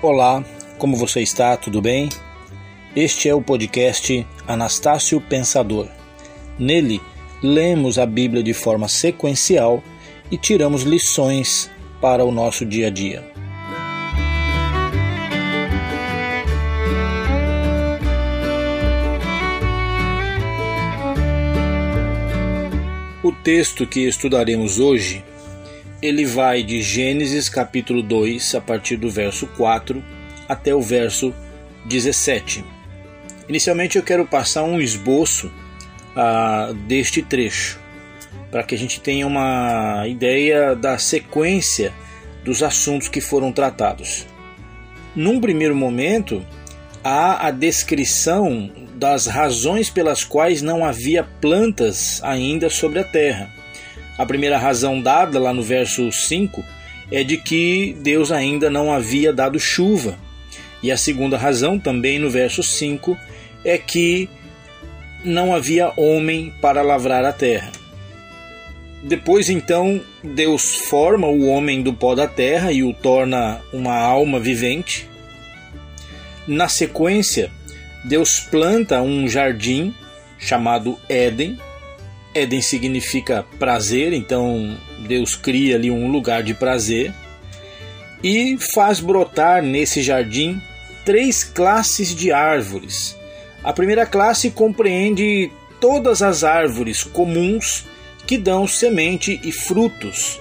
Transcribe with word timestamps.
Olá, 0.00 0.44
como 0.78 0.96
você 0.96 1.22
está? 1.22 1.56
Tudo 1.56 1.82
bem? 1.82 2.08
Este 2.94 3.28
é 3.28 3.34
o 3.34 3.42
podcast 3.42 4.24
Anastácio 4.46 5.20
Pensador. 5.20 5.88
Nele, 6.56 7.00
lemos 7.42 7.98
a 7.98 8.06
Bíblia 8.06 8.40
de 8.40 8.54
forma 8.54 8.86
sequencial 8.86 9.82
e 10.30 10.38
tiramos 10.38 10.82
lições 10.82 11.68
para 12.00 12.24
o 12.24 12.30
nosso 12.30 12.64
dia 12.64 12.86
a 12.86 12.90
dia. 12.90 13.28
O 23.20 23.32
texto 23.32 23.84
que 23.84 24.06
estudaremos 24.06 24.78
hoje 24.78 25.24
ele 26.00 26.24
vai 26.24 26.62
de 26.62 26.80
Gênesis 26.80 27.48
capítulo 27.48 28.02
2, 28.02 28.54
a 28.54 28.60
partir 28.60 28.96
do 28.96 29.10
verso 29.10 29.46
4 29.56 30.02
até 30.48 30.74
o 30.74 30.80
verso 30.80 31.34
17. 31.86 32.64
Inicialmente 33.48 33.98
eu 33.98 34.02
quero 34.02 34.24
passar 34.24 34.62
um 34.62 34.80
esboço 34.80 35.50
uh, 36.14 36.72
deste 36.86 37.20
trecho, 37.20 37.80
para 38.50 38.62
que 38.62 38.74
a 38.74 38.78
gente 38.78 39.00
tenha 39.00 39.26
uma 39.26 40.06
ideia 40.06 40.76
da 40.76 40.98
sequência 40.98 41.92
dos 42.44 42.62
assuntos 42.62 43.08
que 43.08 43.20
foram 43.20 43.50
tratados. 43.50 44.24
Num 45.16 45.40
primeiro 45.40 45.74
momento, 45.74 46.44
há 47.02 47.48
a 47.48 47.50
descrição 47.50 48.70
das 48.94 49.26
razões 49.26 49.90
pelas 49.90 50.22
quais 50.22 50.62
não 50.62 50.84
havia 50.84 51.24
plantas 51.24 52.20
ainda 52.22 52.70
sobre 52.70 53.00
a 53.00 53.04
terra. 53.04 53.57
A 54.18 54.26
primeira 54.26 54.58
razão 54.58 55.00
dada 55.00 55.38
lá 55.38 55.54
no 55.54 55.62
verso 55.62 56.10
5 56.10 56.64
é 57.10 57.22
de 57.22 57.36
que 57.38 57.96
Deus 58.00 58.32
ainda 58.32 58.68
não 58.68 58.92
havia 58.92 59.32
dado 59.32 59.58
chuva. 59.58 60.18
E 60.82 60.90
a 60.90 60.96
segunda 60.96 61.38
razão, 61.38 61.78
também 61.78 62.18
no 62.18 62.28
verso 62.28 62.62
5, 62.62 63.16
é 63.64 63.78
que 63.78 64.28
não 65.24 65.54
havia 65.54 65.92
homem 65.96 66.52
para 66.60 66.82
lavrar 66.82 67.24
a 67.24 67.32
terra. 67.32 67.70
Depois, 69.02 69.48
então, 69.48 70.00
Deus 70.22 70.74
forma 70.74 71.28
o 71.28 71.46
homem 71.46 71.82
do 71.82 71.92
pó 71.92 72.14
da 72.14 72.26
terra 72.26 72.72
e 72.72 72.82
o 72.82 72.92
torna 72.92 73.60
uma 73.72 73.96
alma 73.96 74.40
vivente. 74.40 75.08
Na 76.46 76.68
sequência, 76.68 77.50
Deus 78.04 78.40
planta 78.40 79.00
um 79.00 79.28
jardim 79.28 79.94
chamado 80.38 80.98
Éden, 81.08 81.58
Éden 82.34 82.60
significa 82.60 83.44
prazer, 83.58 84.12
então 84.12 84.76
Deus 85.06 85.34
cria 85.34 85.76
ali 85.76 85.90
um 85.90 86.10
lugar 86.10 86.42
de 86.42 86.54
prazer 86.54 87.12
e 88.22 88.56
faz 88.74 89.00
brotar 89.00 89.62
nesse 89.62 90.02
jardim 90.02 90.60
três 91.04 91.42
classes 91.42 92.14
de 92.14 92.30
árvores. 92.30 93.16
A 93.62 93.72
primeira 93.72 94.06
classe 94.06 94.50
compreende 94.50 95.50
todas 95.80 96.22
as 96.22 96.44
árvores 96.44 97.02
comuns 97.02 97.86
que 98.26 98.36
dão 98.36 98.66
semente 98.66 99.40
e 99.42 99.50
frutos. 99.50 100.40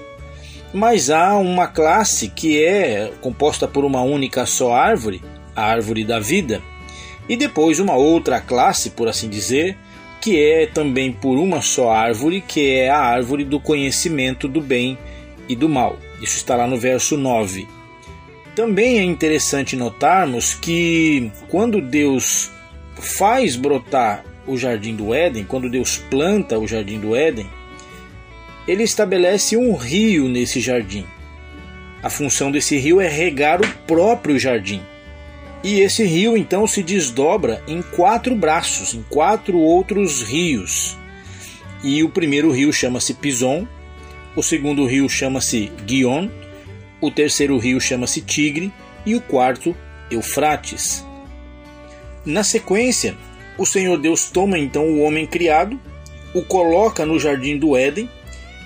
Mas 0.73 1.09
há 1.09 1.37
uma 1.37 1.67
classe 1.67 2.27
que 2.27 2.63
é 2.63 3.11
composta 3.21 3.67
por 3.67 3.85
uma 3.85 4.01
única 4.01 4.45
só 4.45 4.73
árvore, 4.73 5.21
a 5.55 5.63
árvore 5.63 6.03
da 6.03 6.19
vida, 6.19 6.61
e 7.29 7.37
depois 7.37 7.79
uma 7.79 7.95
outra 7.95 8.41
classe, 8.41 8.89
por 8.89 9.07
assim 9.07 9.29
dizer, 9.29 9.77
que 10.27 10.43
é 10.43 10.65
também 10.65 11.09
por 11.09 11.37
uma 11.37 11.61
só 11.61 11.89
árvore, 11.89 12.41
que 12.41 12.69
é 12.69 12.89
a 12.89 12.99
árvore 12.99 13.45
do 13.45 13.61
conhecimento 13.61 14.45
do 14.45 14.59
bem 14.59 14.97
e 15.47 15.55
do 15.55 15.69
mal. 15.69 15.97
Isso 16.21 16.35
está 16.35 16.53
lá 16.53 16.67
no 16.67 16.75
verso 16.75 17.15
9. 17.15 17.65
Também 18.53 18.99
é 18.99 19.03
interessante 19.03 19.77
notarmos 19.77 20.53
que 20.53 21.31
quando 21.47 21.79
Deus 21.79 22.51
faz 22.95 23.55
brotar 23.55 24.25
o 24.45 24.57
jardim 24.57 24.97
do 24.97 25.13
Éden, 25.13 25.45
quando 25.45 25.69
Deus 25.69 25.97
planta 25.97 26.59
o 26.59 26.67
jardim 26.67 26.99
do 26.99 27.15
Éden, 27.15 27.47
ele 28.67 28.83
estabelece 28.83 29.55
um 29.55 29.77
rio 29.77 30.27
nesse 30.27 30.59
jardim. 30.59 31.05
A 32.03 32.09
função 32.09 32.51
desse 32.51 32.75
rio 32.77 32.99
é 32.99 33.07
regar 33.07 33.61
o 33.61 33.67
próprio 33.87 34.37
jardim. 34.37 34.81
E 35.63 35.79
esse 35.79 36.03
rio 36.03 36.37
então 36.37 36.67
se 36.67 36.83
desdobra 36.83 37.63
em 37.67 37.81
quatro 37.81 38.35
braços, 38.35 38.93
em 38.93 39.03
quatro 39.09 39.57
outros 39.57 40.21
rios. 40.21 40.97
E 41.83 42.03
o 42.03 42.09
primeiro 42.09 42.51
rio 42.51 42.71
chama-se 42.71 43.13
Pison, 43.13 43.67
o 44.35 44.43
segundo 44.43 44.85
rio 44.85 45.09
chama-se 45.09 45.71
Guion, 45.85 46.29
o 47.01 47.09
terceiro 47.11 47.57
rio 47.57 47.79
chama-se 47.79 48.21
Tigre 48.21 48.71
e 49.05 49.15
o 49.15 49.21
quarto 49.21 49.75
Eufrates. 50.11 51.05
Na 52.25 52.43
sequência, 52.43 53.15
o 53.57 53.65
Senhor 53.65 53.97
Deus 53.97 54.29
toma 54.29 54.59
então 54.59 54.85
o 54.85 55.01
homem 55.01 55.25
criado, 55.25 55.79
o 56.33 56.43
coloca 56.43 57.05
no 57.05 57.19
jardim 57.19 57.57
do 57.57 57.75
Éden, 57.75 58.09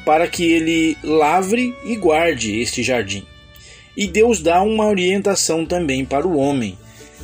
para 0.05 0.27
que 0.27 0.43
ele 0.43 0.97
lavre 1.03 1.75
e 1.85 1.95
guarde 1.95 2.59
este 2.59 2.81
jardim. 2.83 3.25
E 3.95 4.07
Deus 4.07 4.41
dá 4.41 4.61
uma 4.61 4.87
orientação 4.87 5.65
também 5.65 6.03
para 6.03 6.27
o 6.27 6.37
homem, 6.37 6.77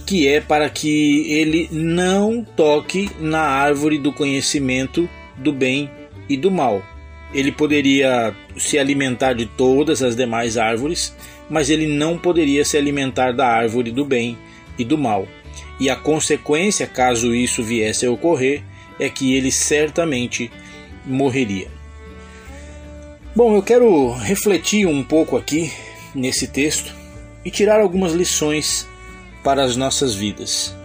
que 0.08 0.26
é 0.26 0.40
para 0.40 0.70
que 0.70 1.30
ele 1.30 1.68
não 1.70 2.42
toque 2.42 3.10
na 3.20 3.42
árvore 3.42 3.98
do 3.98 4.14
conhecimento 4.14 5.08
do 5.36 5.52
bem 5.52 5.92
e 6.30 6.38
do 6.38 6.50
mal. 6.50 6.82
Ele 7.34 7.52
poderia 7.52 8.34
se 8.58 8.80
alimentar 8.80 9.34
de 9.34 9.46
todas 9.46 10.02
as 10.02 10.16
demais 10.16 10.58
árvores, 10.58 11.14
mas 11.50 11.70
ele 11.70 11.86
não 11.86 12.18
poderia 12.18 12.64
se 12.64 12.78
alimentar 12.78 13.34
da 13.34 13.48
árvore 13.48 13.92
do 13.92 14.06
bem 14.06 14.38
e 14.80 14.86
do 14.86 14.98
mal. 14.98 15.28
E 15.78 15.90
a 15.90 15.96
consequência, 15.98 16.88
caso 16.88 17.36
isso 17.36 17.62
viesse 17.62 18.06
a 18.06 18.12
ocorrer, 18.12 18.64
é 18.98 19.10
que 19.10 19.36
ele 19.36 19.52
certamente 19.52 20.50
morreria. 21.06 21.68
Bom, 23.36 23.58
eu 23.58 23.62
quero 23.62 24.14
refletir 24.14 24.88
um 24.88 25.04
pouco 25.04 25.36
aqui 25.36 25.70
nesse 26.16 26.48
texto 26.48 26.96
e 27.44 27.52
tirar 27.52 27.82
algumas 27.82 28.14
lições 28.14 28.88
para 29.48 29.64
as 29.64 29.78
nossas 29.78 30.14
vidas. 30.14 30.76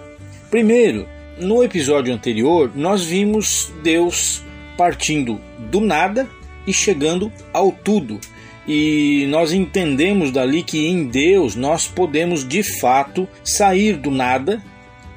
Primeiro, 0.49 1.09
no 1.37 1.65
episódio 1.65 2.15
anterior, 2.15 2.71
nós 2.77 3.05
vimos 3.05 3.73
Deus 3.83 4.41
partindo 4.79 5.41
do 5.59 5.81
nada 5.81 6.29
e 6.65 6.73
chegando 6.73 7.33
ao 7.53 7.73
tudo. 7.73 8.21
E 8.69 9.27
nós 9.31 9.53
entendemos 9.53 10.31
dali 10.31 10.63
que 10.63 10.87
em 10.87 11.09
Deus 11.09 11.57
nós 11.57 11.89
podemos 11.89 12.47
de 12.47 12.63
fato 12.63 13.27
sair 13.43 13.97
do 13.97 14.13
nada 14.13 14.63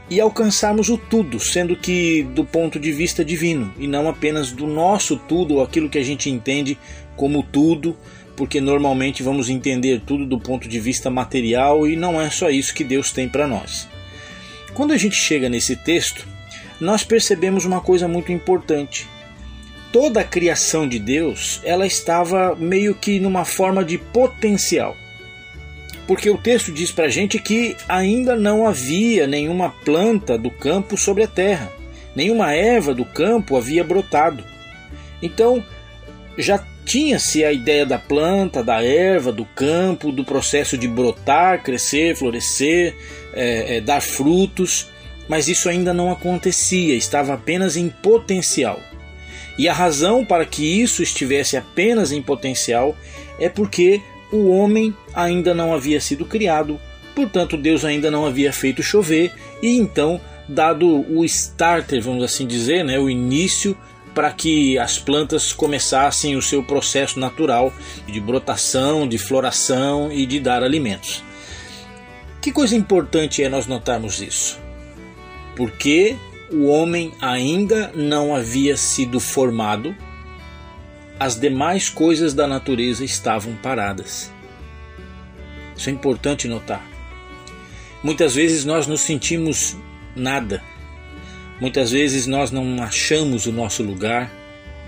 e 0.10 0.20
alcançarmos 0.20 0.90
o 0.90 0.98
tudo, 0.98 1.40
sendo 1.40 1.76
que 1.76 2.24
do 2.24 2.44
ponto 2.44 2.80
de 2.80 2.92
vista 2.92 3.24
divino 3.24 3.72
e 3.78 3.86
não 3.86 4.10
apenas 4.10 4.52
do 4.52 4.66
nosso 4.66 5.18
tudo 5.18 5.58
ou 5.58 5.62
aquilo 5.62 5.88
que 5.88 6.00
a 6.00 6.04
gente 6.04 6.32
entende 6.32 6.80
como 7.16 7.44
tudo 7.44 7.96
porque 8.35 8.59
normalmente 8.59 9.23
vamos 9.23 9.50
entender 9.50 10.01
tudo 10.06 10.25
do 10.25 10.40
ponto 10.40 10.68
de 10.68 10.79
vista 10.79 11.09
material 11.09 11.88
e 11.88 11.96
não 11.96 12.19
é 12.19 12.29
só 12.29 12.50
isso 12.50 12.73
que 12.73 12.84
Deus 12.84 13.12
tem 13.12 13.29
para 13.29 13.47
nós. 13.47 13.88
Quando 14.73 14.91
a 14.91 14.97
gente 14.97 15.16
chega 15.16 15.50
nesse 15.50 15.75
texto, 15.75 16.28
nós 16.79 17.03
percebemos 17.03 17.66
uma 17.66 17.79
coisa 17.79 18.07
muito 18.07 18.31
importante. 18.31 19.07
Toda 19.91 20.19
a 20.19 20.25
criação 20.25 20.88
de 20.88 21.00
Deus, 21.00 21.62
ela 21.63 21.88
estava 21.88 22.56
meio 22.56 22.94
que 22.94 23.19
numa 23.19 23.46
forma 23.46 23.84
de 23.84 23.97
potencial. 23.97 24.96
Porque 26.06 26.29
o 26.29 26.38
texto 26.38 26.72
diz 26.72 26.91
para 26.91 27.06
a 27.06 27.09
gente 27.09 27.40
que 27.40 27.75
ainda 27.88 28.35
não 28.35 28.67
havia 28.67 29.25
nenhuma 29.25 29.69
planta 29.69 30.38
do 30.38 30.52
campo 30.52 30.97
sobre 30.97 31.23
a 31.23 31.28
terra, 31.28 31.72
nenhuma 32.16 32.53
erva 32.53 32.94
do 32.94 33.06
campo 33.06 33.56
havia 33.56 33.84
brotado. 33.84 34.44
Então, 35.22 35.64
já 36.38 36.64
tinha-se 36.85 37.43
a 37.43 37.52
ideia 37.52 37.85
da 37.85 37.97
planta, 37.97 38.64
da 38.64 38.82
erva, 38.84 39.32
do 39.32 39.43
campo, 39.43 40.11
do 40.11 40.23
processo 40.23 40.78
de 40.78 40.87
brotar, 40.87 41.64
crescer, 41.64 42.16
florescer, 42.16 42.96
é, 43.34 43.78
é, 43.78 43.82
dar 43.82 44.02
frutos, 44.02 44.87
mas 45.28 45.47
isso 45.47 45.67
ainda 45.67 45.93
não 45.93 46.11
acontecia, 46.11 46.93
estava 46.96 47.34
apenas 47.34 47.76
em 47.76 47.90
potencial. 47.90 48.79
E 49.58 49.67
a 49.67 49.73
razão 49.73 50.23
para 50.23 50.46
que 50.46 50.64
isso 50.64 51.02
estivesse 51.02 51.58
apenas 51.58 52.11
em 52.11 52.22
potencial 52.22 52.96
é 53.40 53.49
porque 53.49 54.02
o 54.31 54.49
homem 54.49 54.93
ainda 55.14 55.53
não 55.53 55.73
havia 55.73 55.99
sido 55.99 56.26
criado, 56.26 56.79
portanto 57.16 57.58
Deus 57.58 57.84
ainda 57.84 58.11
não 58.11 58.26
havia 58.26 58.53
feito 58.53 58.84
chover, 58.84 59.34
e 59.61 59.76
então, 59.78 60.22
dado 60.47 60.88
o 60.88 61.26
starter, 61.26 62.02
vamos 62.02 62.23
assim 62.23 62.46
dizer, 62.46 62.84
né, 62.84 62.99
o 62.99 63.09
início 63.09 63.76
para 64.16 64.32
que 64.32 64.79
as 64.79 64.97
plantas 64.97 65.52
começassem 65.52 66.38
o 66.38 66.41
seu 66.41 66.64
processo 66.64 67.20
natural 67.20 67.72
de 68.08 68.20
brotação, 68.22 69.06
de 69.06 69.17
floração 69.17 70.09
e 70.12 70.26
de 70.26 70.40
dar 70.40 70.64
alimentos. 70.64 71.22
Que 72.41 72.52
coisa 72.52 72.76
importante 72.76 73.44
é 73.44 73.50
nós 73.50 73.67
notarmos 73.67 74.22
isso? 74.22 74.58
Porque 75.56 76.16
o 76.52 76.67
homem 76.67 77.12
ainda 77.20 77.91
não 77.94 78.34
havia 78.34 78.78
sido 78.78 79.20
formado, 79.20 79.94
as 81.20 81.40
demais 81.40 81.90
coisas 81.90 82.34
da 82.34 82.47
natureza 82.47 83.03
estavam 83.03 83.53
paradas. 83.56 84.32
Isso 85.76 85.90
é 85.90 85.91
importante 85.91 86.47
notar. 86.47 86.85
Muitas 88.03 88.35
vezes 88.35 88.64
nós 88.64 88.88
nos 88.88 89.02
sentimos 89.02 89.76
nada. 90.16 90.62
Muitas 91.59 91.91
vezes 91.91 92.28
nós 92.28 92.52
não 92.52 92.84
achamos 92.84 93.46
o 93.46 93.52
nosso 93.52 93.81
lugar. 93.81 94.31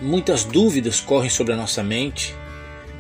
Muitas 0.02 0.44
dúvidas 0.44 1.00
correm 1.00 1.30
sobre 1.30 1.54
a 1.54 1.58
nossa 1.58 1.82
mente. 1.82 2.36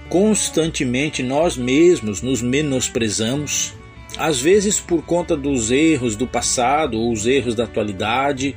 Constantemente 0.10 1.22
nós 1.22 1.58
mesmos 1.58 2.22
nos 2.22 2.42
menosprezamos, 2.42 3.74
às 4.18 4.40
vezes 4.40 4.80
por 4.80 5.04
conta 5.04 5.36
dos 5.36 5.70
erros 5.70 6.16
do 6.16 6.26
passado 6.26 6.98
ou 6.98 7.12
os 7.12 7.26
erros 7.28 7.56
da 7.56 7.66
atualidade. 7.66 8.56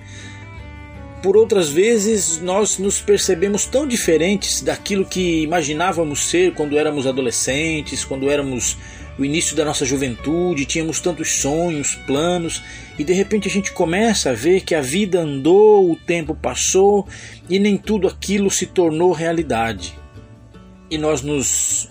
Por 1.24 1.36
outras 1.36 1.68
vezes 1.68 2.40
nós 2.40 2.78
nos 2.78 3.00
percebemos 3.00 3.66
tão 3.66 3.86
diferentes 3.86 4.62
daquilo 4.62 5.04
que 5.04 5.42
imaginávamos 5.42 6.30
ser 6.30 6.54
quando 6.54 6.78
éramos 6.78 7.04
adolescentes, 7.04 8.04
quando 8.04 8.30
éramos 8.30 8.76
o 9.18 9.24
início 9.24 9.54
da 9.56 9.64
nossa 9.64 9.84
juventude, 9.84 10.64
tínhamos 10.64 11.00
tantos 11.00 11.32
sonhos, 11.32 11.94
planos, 12.06 12.62
e 12.98 13.04
de 13.04 13.12
repente 13.12 13.48
a 13.48 13.50
gente 13.50 13.72
começa 13.72 14.30
a 14.30 14.34
ver 14.34 14.62
que 14.62 14.74
a 14.74 14.80
vida 14.80 15.20
andou, 15.20 15.90
o 15.90 15.96
tempo 15.96 16.34
passou 16.34 17.06
e 17.48 17.58
nem 17.58 17.76
tudo 17.76 18.08
aquilo 18.08 18.50
se 18.50 18.66
tornou 18.66 19.12
realidade. 19.12 19.94
E 20.90 20.96
nós 20.96 21.22
nos 21.22 21.90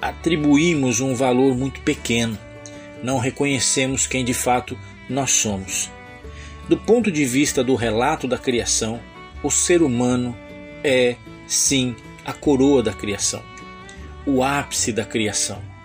atribuímos 0.00 1.00
um 1.00 1.14
valor 1.14 1.56
muito 1.56 1.80
pequeno, 1.80 2.38
não 3.02 3.18
reconhecemos 3.18 4.06
quem 4.06 4.24
de 4.24 4.34
fato 4.34 4.78
nós 5.08 5.30
somos. 5.30 5.90
Do 6.68 6.76
ponto 6.76 7.10
de 7.10 7.24
vista 7.24 7.62
do 7.62 7.74
relato 7.74 8.26
da 8.26 8.36
criação, 8.36 9.00
o 9.42 9.50
ser 9.50 9.82
humano 9.82 10.36
é, 10.82 11.16
sim, 11.46 11.94
a 12.24 12.32
coroa 12.32 12.82
da 12.82 12.92
criação, 12.92 13.42
o 14.26 14.42
ápice 14.42 14.92
da 14.92 15.04
criação 15.04 15.75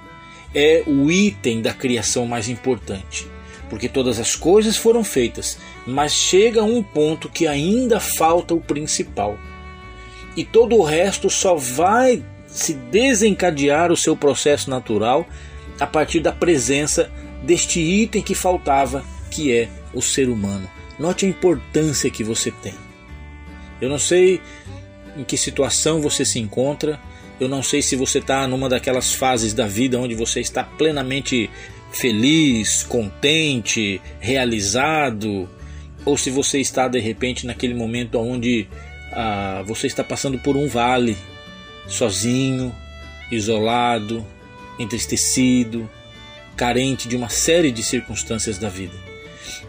é 0.53 0.83
o 0.85 1.09
item 1.09 1.61
da 1.61 1.73
criação 1.73 2.25
mais 2.25 2.49
importante, 2.49 3.27
porque 3.69 3.87
todas 3.87 4.19
as 4.19 4.35
coisas 4.35 4.75
foram 4.75 5.03
feitas, 5.03 5.57
mas 5.85 6.13
chega 6.13 6.63
um 6.63 6.83
ponto 6.83 7.29
que 7.29 7.47
ainda 7.47 7.99
falta 7.99 8.53
o 8.53 8.61
principal. 8.61 9.37
E 10.35 10.43
todo 10.43 10.75
o 10.75 10.83
resto 10.83 11.29
só 11.29 11.55
vai 11.55 12.23
se 12.47 12.73
desencadear 12.73 13.91
o 13.91 13.97
seu 13.97 14.15
processo 14.15 14.69
natural 14.69 15.25
a 15.79 15.87
partir 15.87 16.19
da 16.19 16.31
presença 16.31 17.11
deste 17.43 17.79
item 17.79 18.21
que 18.21 18.35
faltava, 18.35 19.03
que 19.29 19.51
é 19.51 19.69
o 19.93 20.01
ser 20.01 20.29
humano. 20.29 20.69
Note 20.99 21.25
a 21.25 21.29
importância 21.29 22.09
que 22.09 22.23
você 22.23 22.51
tem. 22.51 22.73
Eu 23.79 23.89
não 23.89 23.97
sei 23.97 24.39
em 25.17 25.23
que 25.23 25.37
situação 25.37 26.01
você 26.01 26.23
se 26.23 26.39
encontra, 26.39 26.99
eu 27.41 27.47
não 27.47 27.63
sei 27.63 27.81
se 27.81 27.95
você 27.95 28.19
está 28.19 28.47
numa 28.47 28.69
daquelas 28.69 29.15
fases 29.15 29.51
da 29.51 29.65
vida 29.65 29.99
onde 29.99 30.13
você 30.13 30.39
está 30.39 30.63
plenamente 30.63 31.49
feliz, 31.91 32.83
contente, 32.83 33.99
realizado, 34.19 35.49
ou 36.05 36.15
se 36.15 36.29
você 36.29 36.59
está 36.59 36.87
de 36.87 36.99
repente 36.99 37.47
naquele 37.47 37.73
momento 37.73 38.19
onde 38.19 38.67
ah, 39.11 39.63
você 39.65 39.87
está 39.87 40.03
passando 40.03 40.37
por 40.37 40.55
um 40.55 40.67
vale, 40.67 41.17
sozinho, 41.87 42.71
isolado, 43.31 44.23
entristecido, 44.77 45.89
carente 46.55 47.07
de 47.07 47.15
uma 47.15 47.29
série 47.29 47.71
de 47.71 47.81
circunstâncias 47.81 48.59
da 48.59 48.69
vida. 48.69 48.93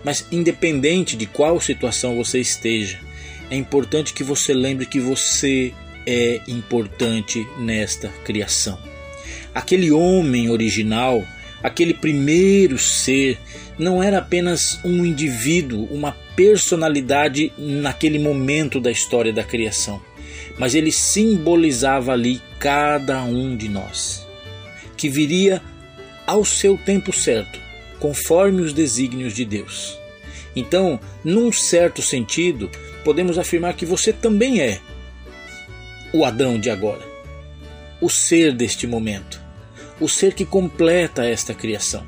Mas 0.04 0.26
independente 0.30 1.16
de 1.16 1.24
qual 1.24 1.58
situação 1.58 2.16
você 2.16 2.38
esteja, 2.38 3.00
é 3.50 3.56
importante 3.56 4.12
que 4.12 4.22
você 4.22 4.52
lembre 4.52 4.84
que 4.84 5.00
você 5.00 5.72
é 6.06 6.40
importante 6.48 7.46
nesta 7.58 8.08
criação. 8.24 8.78
Aquele 9.54 9.90
homem 9.90 10.50
original, 10.50 11.24
aquele 11.62 11.94
primeiro 11.94 12.78
ser, 12.78 13.38
não 13.78 14.02
era 14.02 14.18
apenas 14.18 14.80
um 14.84 15.04
indivíduo, 15.04 15.86
uma 15.90 16.12
personalidade 16.34 17.52
naquele 17.58 18.18
momento 18.18 18.80
da 18.80 18.90
história 18.90 19.32
da 19.32 19.44
criação, 19.44 20.00
mas 20.58 20.74
ele 20.74 20.90
simbolizava 20.90 22.12
ali 22.12 22.40
cada 22.58 23.22
um 23.22 23.56
de 23.56 23.68
nós, 23.68 24.26
que 24.96 25.08
viria 25.08 25.62
ao 26.26 26.44
seu 26.44 26.78
tempo 26.78 27.12
certo, 27.12 27.60
conforme 27.98 28.62
os 28.62 28.72
desígnios 28.72 29.34
de 29.34 29.44
Deus. 29.44 29.98
Então, 30.54 31.00
num 31.24 31.50
certo 31.50 32.02
sentido, 32.02 32.70
podemos 33.04 33.38
afirmar 33.38 33.74
que 33.74 33.86
você 33.86 34.12
também 34.12 34.60
é 34.60 34.80
o 36.12 36.24
Adão 36.24 36.58
de 36.58 36.68
agora, 36.68 37.02
o 38.00 38.08
ser 38.08 38.52
deste 38.52 38.86
momento, 38.86 39.40
o 40.00 40.08
ser 40.08 40.34
que 40.34 40.44
completa 40.44 41.24
esta 41.24 41.54
criação, 41.54 42.04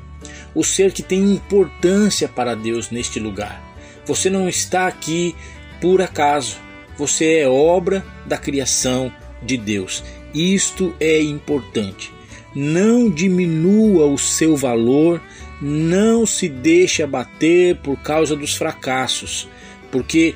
o 0.53 0.63
ser 0.63 0.91
que 0.91 1.01
tem 1.01 1.33
importância 1.33 2.27
para 2.27 2.55
Deus 2.55 2.91
neste 2.91 3.19
lugar. 3.19 3.61
Você 4.05 4.29
não 4.29 4.47
está 4.47 4.87
aqui 4.87 5.35
por 5.81 6.01
acaso, 6.01 6.57
você 6.97 7.39
é 7.39 7.47
obra 7.47 8.05
da 8.25 8.37
criação 8.37 9.11
de 9.41 9.57
Deus. 9.57 10.03
Isto 10.33 10.93
é 10.99 11.21
importante. 11.21 12.11
Não 12.53 13.09
diminua 13.09 14.05
o 14.05 14.17
seu 14.17 14.55
valor, 14.55 15.21
não 15.61 16.25
se 16.25 16.47
deixe 16.47 17.03
abater 17.03 17.77
por 17.77 17.97
causa 17.97 18.35
dos 18.35 18.55
fracassos, 18.55 19.47
porque 19.91 20.35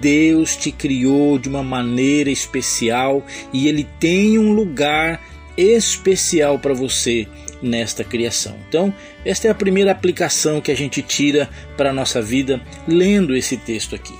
Deus 0.00 0.56
te 0.56 0.70
criou 0.70 1.38
de 1.38 1.48
uma 1.48 1.62
maneira 1.62 2.30
especial 2.30 3.24
e 3.52 3.68
Ele 3.68 3.86
tem 3.98 4.38
um 4.38 4.52
lugar 4.52 5.20
especial 5.56 6.58
para 6.58 6.74
você 6.74 7.26
nesta 7.60 8.04
criação. 8.04 8.56
Então, 8.68 8.94
esta 9.24 9.48
é 9.48 9.50
a 9.50 9.54
primeira 9.54 9.90
aplicação 9.90 10.60
que 10.60 10.70
a 10.70 10.76
gente 10.76 11.02
tira 11.02 11.48
para 11.76 11.90
a 11.90 11.92
nossa 11.92 12.22
vida 12.22 12.60
lendo 12.86 13.36
esse 13.36 13.56
texto 13.56 13.94
aqui. 13.94 14.14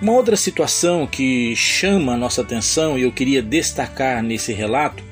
Uma 0.00 0.12
outra 0.12 0.36
situação 0.36 1.06
que 1.06 1.54
chama 1.54 2.14
a 2.14 2.16
nossa 2.16 2.42
atenção 2.42 2.98
e 2.98 3.02
eu 3.02 3.12
queria 3.12 3.40
destacar 3.40 4.22
nesse 4.22 4.52
relato 4.52 5.02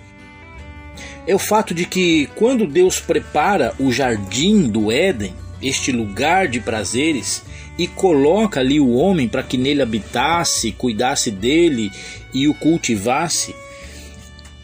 é 1.26 1.34
o 1.34 1.38
fato 1.38 1.72
de 1.72 1.86
que 1.86 2.28
quando 2.34 2.66
Deus 2.66 2.98
prepara 2.98 3.72
o 3.78 3.92
jardim 3.92 4.68
do 4.68 4.90
Éden, 4.90 5.32
este 5.62 5.92
lugar 5.92 6.48
de 6.48 6.58
prazeres, 6.58 7.44
e 7.78 7.86
coloca 7.86 8.60
ali 8.60 8.78
o 8.80 8.94
homem 8.94 9.28
para 9.28 9.42
que 9.42 9.56
nele 9.56 9.82
habitasse, 9.82 10.72
cuidasse 10.72 11.30
dele 11.30 11.90
e 12.32 12.46
o 12.46 12.54
cultivasse, 12.54 13.54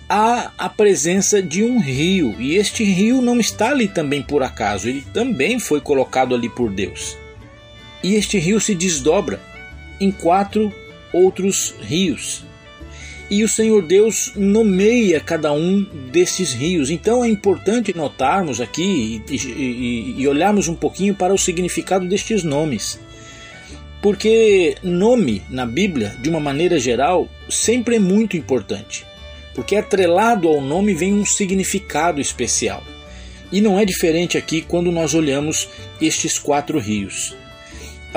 há 0.09 0.53
a 0.57 0.69
presença 0.69 1.43
de 1.43 1.63
um 1.63 1.81
rio. 1.81 2.35
E 2.41 2.57
este 2.57 2.85
rio 2.85 3.21
não 3.21 3.41
está 3.41 3.71
ali 3.71 3.89
também 3.89 4.23
por 4.23 4.43
acaso, 4.43 4.89
ele 4.89 5.05
também 5.13 5.59
foi 5.59 5.81
colocado 5.81 6.35
ali 6.35 6.49
por 6.49 6.71
Deus. 6.71 7.17
E 8.03 8.15
este 8.15 8.39
rio 8.39 8.61
se 8.61 8.75
desdobra 8.75 9.41
em 10.01 10.11
quatro 10.11 10.73
outros 11.13 11.75
rios. 11.81 12.46
E 13.29 13.43
o 13.43 13.49
Senhor 13.49 13.83
Deus 13.83 14.33
nomeia 14.37 15.19
cada 15.19 15.53
um 15.53 15.83
desses 16.13 16.53
rios. 16.53 16.91
Então 16.91 17.25
é 17.25 17.29
importante 17.29 17.97
notarmos 17.97 18.61
aqui 18.61 19.21
e, 19.29 19.37
e, 19.37 20.15
e 20.19 20.29
olharmos 20.29 20.69
um 20.69 20.75
pouquinho 20.75 21.15
para 21.15 21.35
o 21.35 21.39
significado 21.39 22.07
destes 22.07 22.45
nomes. 22.45 23.01
Porque 24.01 24.77
nome 24.83 25.43
na 25.51 25.67
Bíblia, 25.67 26.15
de 26.21 26.29
uma 26.29 26.39
maneira 26.39 26.79
geral, 26.79 27.29
sempre 27.49 27.97
é 27.97 27.99
muito 27.99 28.37
importante. 28.37 29.05
Porque 29.55 29.75
atrelado 29.75 30.47
ao 30.47 30.61
nome 30.61 30.95
vem 30.95 31.13
um 31.13 31.27
significado 31.27 32.21
especial. 32.21 32.85
E 33.51 33.61
não 33.61 33.79
é 33.79 33.85
diferente 33.85 34.39
aqui 34.39 34.63
quando 34.63 34.93
nós 34.93 35.15
olhamos 35.15 35.69
estes 36.01 36.39
quatro 36.39 36.79
rios. 36.79 37.35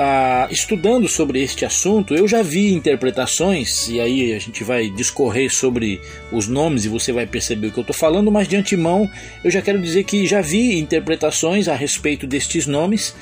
Ah, 0.02 0.48
estudando 0.50 1.06
sobre 1.06 1.42
este 1.42 1.66
assunto, 1.66 2.14
eu 2.14 2.26
já 2.26 2.40
vi 2.40 2.72
interpretações, 2.72 3.86
e 3.86 4.00
aí 4.00 4.32
a 4.32 4.38
gente 4.38 4.64
vai 4.64 4.88
discorrer 4.88 5.52
sobre 5.52 6.00
os 6.32 6.48
nomes 6.48 6.86
e 6.86 6.88
você 6.88 7.12
vai 7.12 7.26
perceber 7.26 7.66
o 7.66 7.70
que 7.70 7.80
eu 7.80 7.82
estou 7.82 7.94
falando, 7.94 8.32
mas 8.32 8.48
de 8.48 8.56
antemão 8.56 9.06
eu 9.44 9.50
já 9.50 9.60
quero 9.60 9.78
dizer 9.78 10.04
que 10.04 10.26
já 10.26 10.40
vi 10.40 10.78
interpretações 10.78 11.68
a 11.68 11.74
respeito 11.74 12.26
destes 12.26 12.66
nomes 12.66 13.14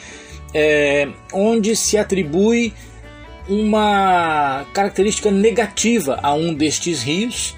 é, 0.55 1.09
onde 1.33 1.75
se 1.75 1.99
atribui 1.99 2.73
uma 3.49 4.65
característica 4.73 5.33
negativa 5.33 6.21
a 6.23 6.33
um 6.33 6.55
destes 6.55 7.03
rios 7.03 7.57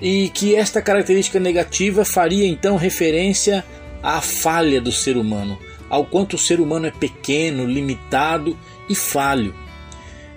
e 0.00 0.30
que 0.30 0.56
esta 0.56 0.80
característica 0.80 1.38
negativa 1.38 2.02
faria 2.02 2.46
então 2.46 2.76
referência 2.76 3.62
à 4.02 4.22
falha 4.22 4.80
do 4.80 4.90
ser 4.90 5.18
humano, 5.18 5.58
ao 5.94 6.04
quanto 6.04 6.34
o 6.34 6.38
ser 6.38 6.60
humano 6.60 6.86
é 6.86 6.90
pequeno, 6.90 7.64
limitado 7.64 8.58
e 8.88 8.96
falho. 8.96 9.54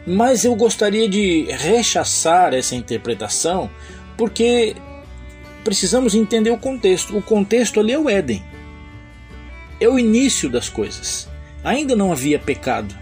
Mas 0.05 0.45
eu 0.45 0.53
gostaria 0.53 1.09
de 1.09 1.47
rechaçar 1.49 2.53
essa 2.53 2.75
interpretação 2.75 3.67
porque 4.15 4.75
precisamos 5.63 6.13
entender 6.13 6.51
o 6.51 6.59
contexto. 6.59 7.17
O 7.17 7.23
contexto 7.23 7.79
ali 7.79 7.91
é 7.91 7.97
o 7.97 8.07
Éden, 8.07 8.43
é 9.81 9.89
o 9.89 9.97
início 9.97 10.47
das 10.47 10.69
coisas. 10.69 11.27
Ainda 11.63 11.95
não 11.95 12.11
havia 12.11 12.37
pecado, 12.37 12.95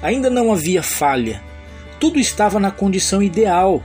ainda 0.00 0.30
não 0.30 0.52
havia 0.52 0.80
falha, 0.80 1.42
tudo 1.98 2.20
estava 2.20 2.60
na 2.60 2.70
condição 2.70 3.20
ideal, 3.20 3.82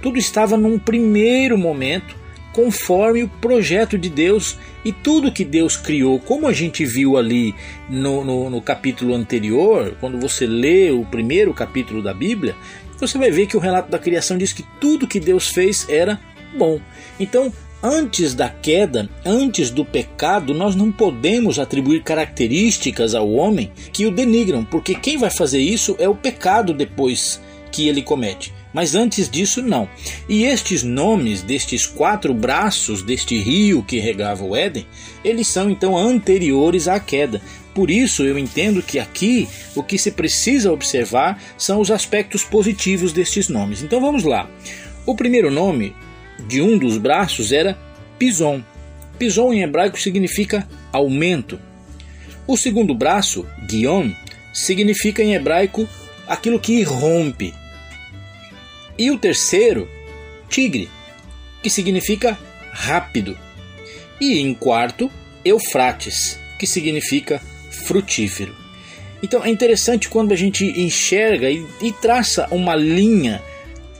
tudo 0.00 0.18
estava 0.18 0.56
num 0.56 0.78
primeiro 0.78 1.58
momento 1.58 2.16
conforme 2.52 3.22
o 3.22 3.28
projeto 3.28 3.96
de 3.96 4.08
Deus 4.08 4.56
e 4.84 4.92
tudo 4.92 5.32
que 5.32 5.44
Deus 5.44 5.76
criou, 5.76 6.18
como 6.18 6.46
a 6.46 6.52
gente 6.52 6.84
viu 6.84 7.16
ali 7.16 7.54
no, 7.88 8.24
no, 8.24 8.50
no, 8.50 8.62
capítulo 8.62 9.14
anterior, 9.14 9.96
quando 10.00 10.18
você 10.18 10.46
lê 10.46 10.90
o 10.90 11.04
primeiro 11.04 11.54
capítulo 11.54 12.02
da 12.02 12.12
Bíblia, 12.12 12.56
você 12.98 13.16
vai 13.16 13.30
ver 13.30 13.46
que 13.46 13.56
o 13.56 13.60
relato 13.60 13.90
da 13.90 13.98
criação 13.98 14.36
diz 14.36 14.52
que 14.52 14.64
tudo 14.80 15.06
que 15.06 15.20
Deus 15.20 15.48
fez 15.48 15.86
era 15.88 16.20
bom. 16.56 16.80
Então, 17.18 17.52
antes 17.82 18.34
da 18.34 18.48
queda, 18.48 19.08
antes 19.24 19.70
do 19.70 19.84
pecado, 19.84 20.52
nós 20.52 20.74
não 20.74 20.92
podemos 20.92 21.58
atribuir 21.58 22.02
características 22.02 23.14
ao 23.14 23.30
homem 23.30 23.70
que 23.92 24.06
o 24.06 24.10
denigram, 24.10 24.64
porque 24.64 24.94
quem 24.94 25.16
vai 25.16 25.30
fazer 25.30 25.60
isso 25.60 25.96
é 25.98 26.08
o 26.08 26.14
pecado 26.14 26.74
depois 26.74 27.40
que 27.72 27.88
ele 27.88 28.02
comete. 28.02 28.52
Mas 28.72 28.94
antes 28.94 29.28
disso, 29.28 29.62
não. 29.62 29.88
E 30.28 30.44
estes 30.44 30.82
nomes 30.82 31.42
destes 31.42 31.86
quatro 31.86 32.32
braços 32.32 33.02
deste 33.02 33.38
rio 33.38 33.82
que 33.82 33.98
regava 33.98 34.44
o 34.44 34.54
Éden, 34.54 34.86
eles 35.24 35.48
são 35.48 35.68
então 35.68 35.96
anteriores 35.96 36.86
à 36.86 37.00
queda. 37.00 37.40
Por 37.74 37.90
isso, 37.90 38.24
eu 38.24 38.38
entendo 38.38 38.82
que 38.82 38.98
aqui 38.98 39.48
o 39.74 39.82
que 39.82 39.98
se 39.98 40.12
precisa 40.12 40.72
observar 40.72 41.42
são 41.56 41.80
os 41.80 41.90
aspectos 41.90 42.44
positivos 42.44 43.12
destes 43.12 43.48
nomes. 43.48 43.82
Então 43.82 44.00
vamos 44.00 44.24
lá. 44.24 44.48
O 45.06 45.14
primeiro 45.14 45.50
nome 45.50 45.94
de 46.46 46.60
um 46.60 46.78
dos 46.78 46.98
braços 46.98 47.52
era 47.52 47.78
Pison. 48.18 48.62
Pison 49.18 49.52
em 49.52 49.62
hebraico 49.62 50.00
significa 50.00 50.66
aumento. 50.92 51.58
O 52.46 52.56
segundo 52.56 52.94
braço, 52.94 53.46
Guion, 53.66 54.10
significa 54.52 55.22
em 55.22 55.34
hebraico 55.34 55.88
aquilo 56.26 56.58
que 56.58 56.82
rompe, 56.82 57.54
e 59.00 59.10
o 59.10 59.16
terceiro, 59.16 59.88
tigre, 60.46 60.90
que 61.62 61.70
significa 61.70 62.38
rápido. 62.70 63.34
E 64.20 64.38
em 64.38 64.52
quarto, 64.52 65.10
Eufrates, 65.42 66.38
que 66.58 66.66
significa 66.66 67.40
frutífero. 67.70 68.54
Então 69.22 69.42
é 69.42 69.48
interessante 69.48 70.06
quando 70.06 70.32
a 70.32 70.36
gente 70.36 70.66
enxerga 70.78 71.50
e, 71.50 71.66
e 71.80 71.90
traça 71.92 72.46
uma 72.50 72.76
linha, 72.76 73.42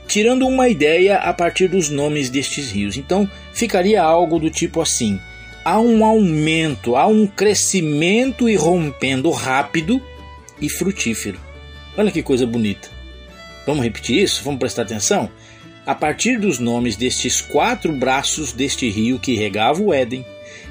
tirando 0.06 0.46
uma 0.46 0.68
ideia 0.68 1.16
a 1.16 1.32
partir 1.32 1.68
dos 1.68 1.88
nomes 1.88 2.28
destes 2.28 2.70
rios. 2.70 2.98
Então 2.98 3.28
ficaria 3.54 4.02
algo 4.02 4.38
do 4.38 4.50
tipo 4.50 4.82
assim: 4.82 5.18
há 5.64 5.80
um 5.80 6.04
aumento, 6.04 6.94
há 6.94 7.06
um 7.06 7.26
crescimento 7.26 8.50
irrompendo 8.50 9.30
rápido 9.30 9.98
e 10.60 10.68
frutífero. 10.68 11.40
Olha 11.96 12.10
que 12.10 12.22
coisa 12.22 12.46
bonita. 12.46 12.99
Vamos 13.70 13.84
repetir 13.84 14.24
isso? 14.24 14.42
Vamos 14.42 14.58
prestar 14.58 14.82
atenção? 14.82 15.30
A 15.86 15.94
partir 15.94 16.40
dos 16.40 16.58
nomes 16.58 16.96
destes 16.96 17.40
quatro 17.40 17.92
braços 17.92 18.52
deste 18.52 18.90
rio 18.90 19.16
que 19.16 19.36
regava 19.36 19.80
o 19.80 19.94
Éden, 19.94 20.26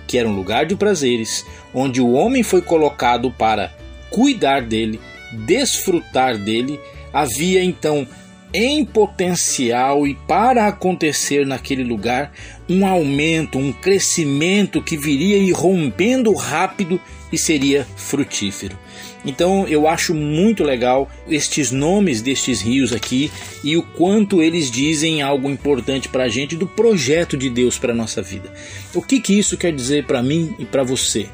que 0.06 0.18
era 0.18 0.28
um 0.28 0.36
lugar 0.36 0.66
de 0.66 0.76
prazeres, 0.76 1.46
onde 1.74 2.02
o 2.02 2.12
homem 2.12 2.44
foi 2.44 2.62
colocado 2.62 3.32
para 3.32 3.72
cuidar 4.10 4.64
dele, 4.64 5.00
desfrutar 5.46 6.38
dele, 6.38 6.78
havia 7.14 7.64
então 7.64 8.06
em 8.54 8.84
potencial 8.84 10.08
e 10.08 10.16
para 10.16 10.68
acontecer 10.68 11.46
naquele 11.46 11.84
lugar 11.84 12.32
um 12.68 12.86
aumento, 12.86 13.58
um 13.58 13.72
crescimento 13.72 14.82
que 14.82 14.98
viria 14.98 15.38
irrompendo 15.38 16.34
rápido 16.34 17.00
e 17.32 17.38
seria 17.38 17.86
frutífero. 17.96 18.78
Então 19.26 19.68
eu 19.68 19.88
acho 19.88 20.16
muito 20.16 20.64
legal 20.64 21.10
estes 21.28 21.72
nomes 21.72 22.22
destes 22.22 22.62
rios 22.62 22.94
aqui 22.94 23.32
e 23.64 23.76
o 23.78 23.84
quanto 23.84 24.42
eles 24.42 24.72
dizem 24.72 25.22
algo 25.22 25.50
importante 25.50 26.08
para 26.08 26.24
a 26.24 26.30
gente 26.30 26.56
do 26.56 26.66
projeto 26.66 27.38
de 27.38 27.50
Deus 27.50 27.78
para 27.78 27.94
nossa 27.94 28.22
vida. 28.22 28.52
O 28.94 29.02
que, 29.02 29.20
que 29.20 29.38
isso 29.38 29.58
quer 29.58 29.74
dizer 29.74 30.06
para 30.06 30.24
mim 30.24 30.56
e 30.58 30.66
para 30.66 30.84
você? 30.84 31.28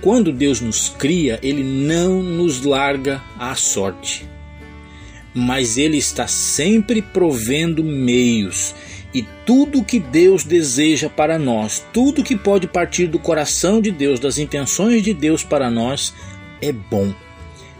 Quando 0.00 0.32
Deus 0.32 0.60
nos 0.60 0.88
cria, 0.88 1.38
Ele 1.42 1.62
não 1.62 2.22
nos 2.22 2.62
larga 2.62 3.22
à 3.38 3.54
sorte, 3.54 4.26
mas 5.34 5.76
Ele 5.76 5.96
está 5.96 6.26
sempre 6.26 7.00
provendo 7.00 7.82
meios. 7.82 8.74
E 9.14 9.22
tudo 9.44 9.84
que 9.84 9.98
Deus 9.98 10.42
deseja 10.42 11.08
para 11.10 11.38
nós, 11.38 11.84
tudo 11.92 12.22
que 12.22 12.36
pode 12.36 12.66
partir 12.66 13.06
do 13.06 13.18
coração 13.18 13.80
de 13.80 13.90
Deus, 13.90 14.18
das 14.18 14.38
intenções 14.38 15.02
de 15.02 15.12
Deus 15.12 15.44
para 15.44 15.70
nós, 15.70 16.14
é 16.60 16.72
bom. 16.72 17.12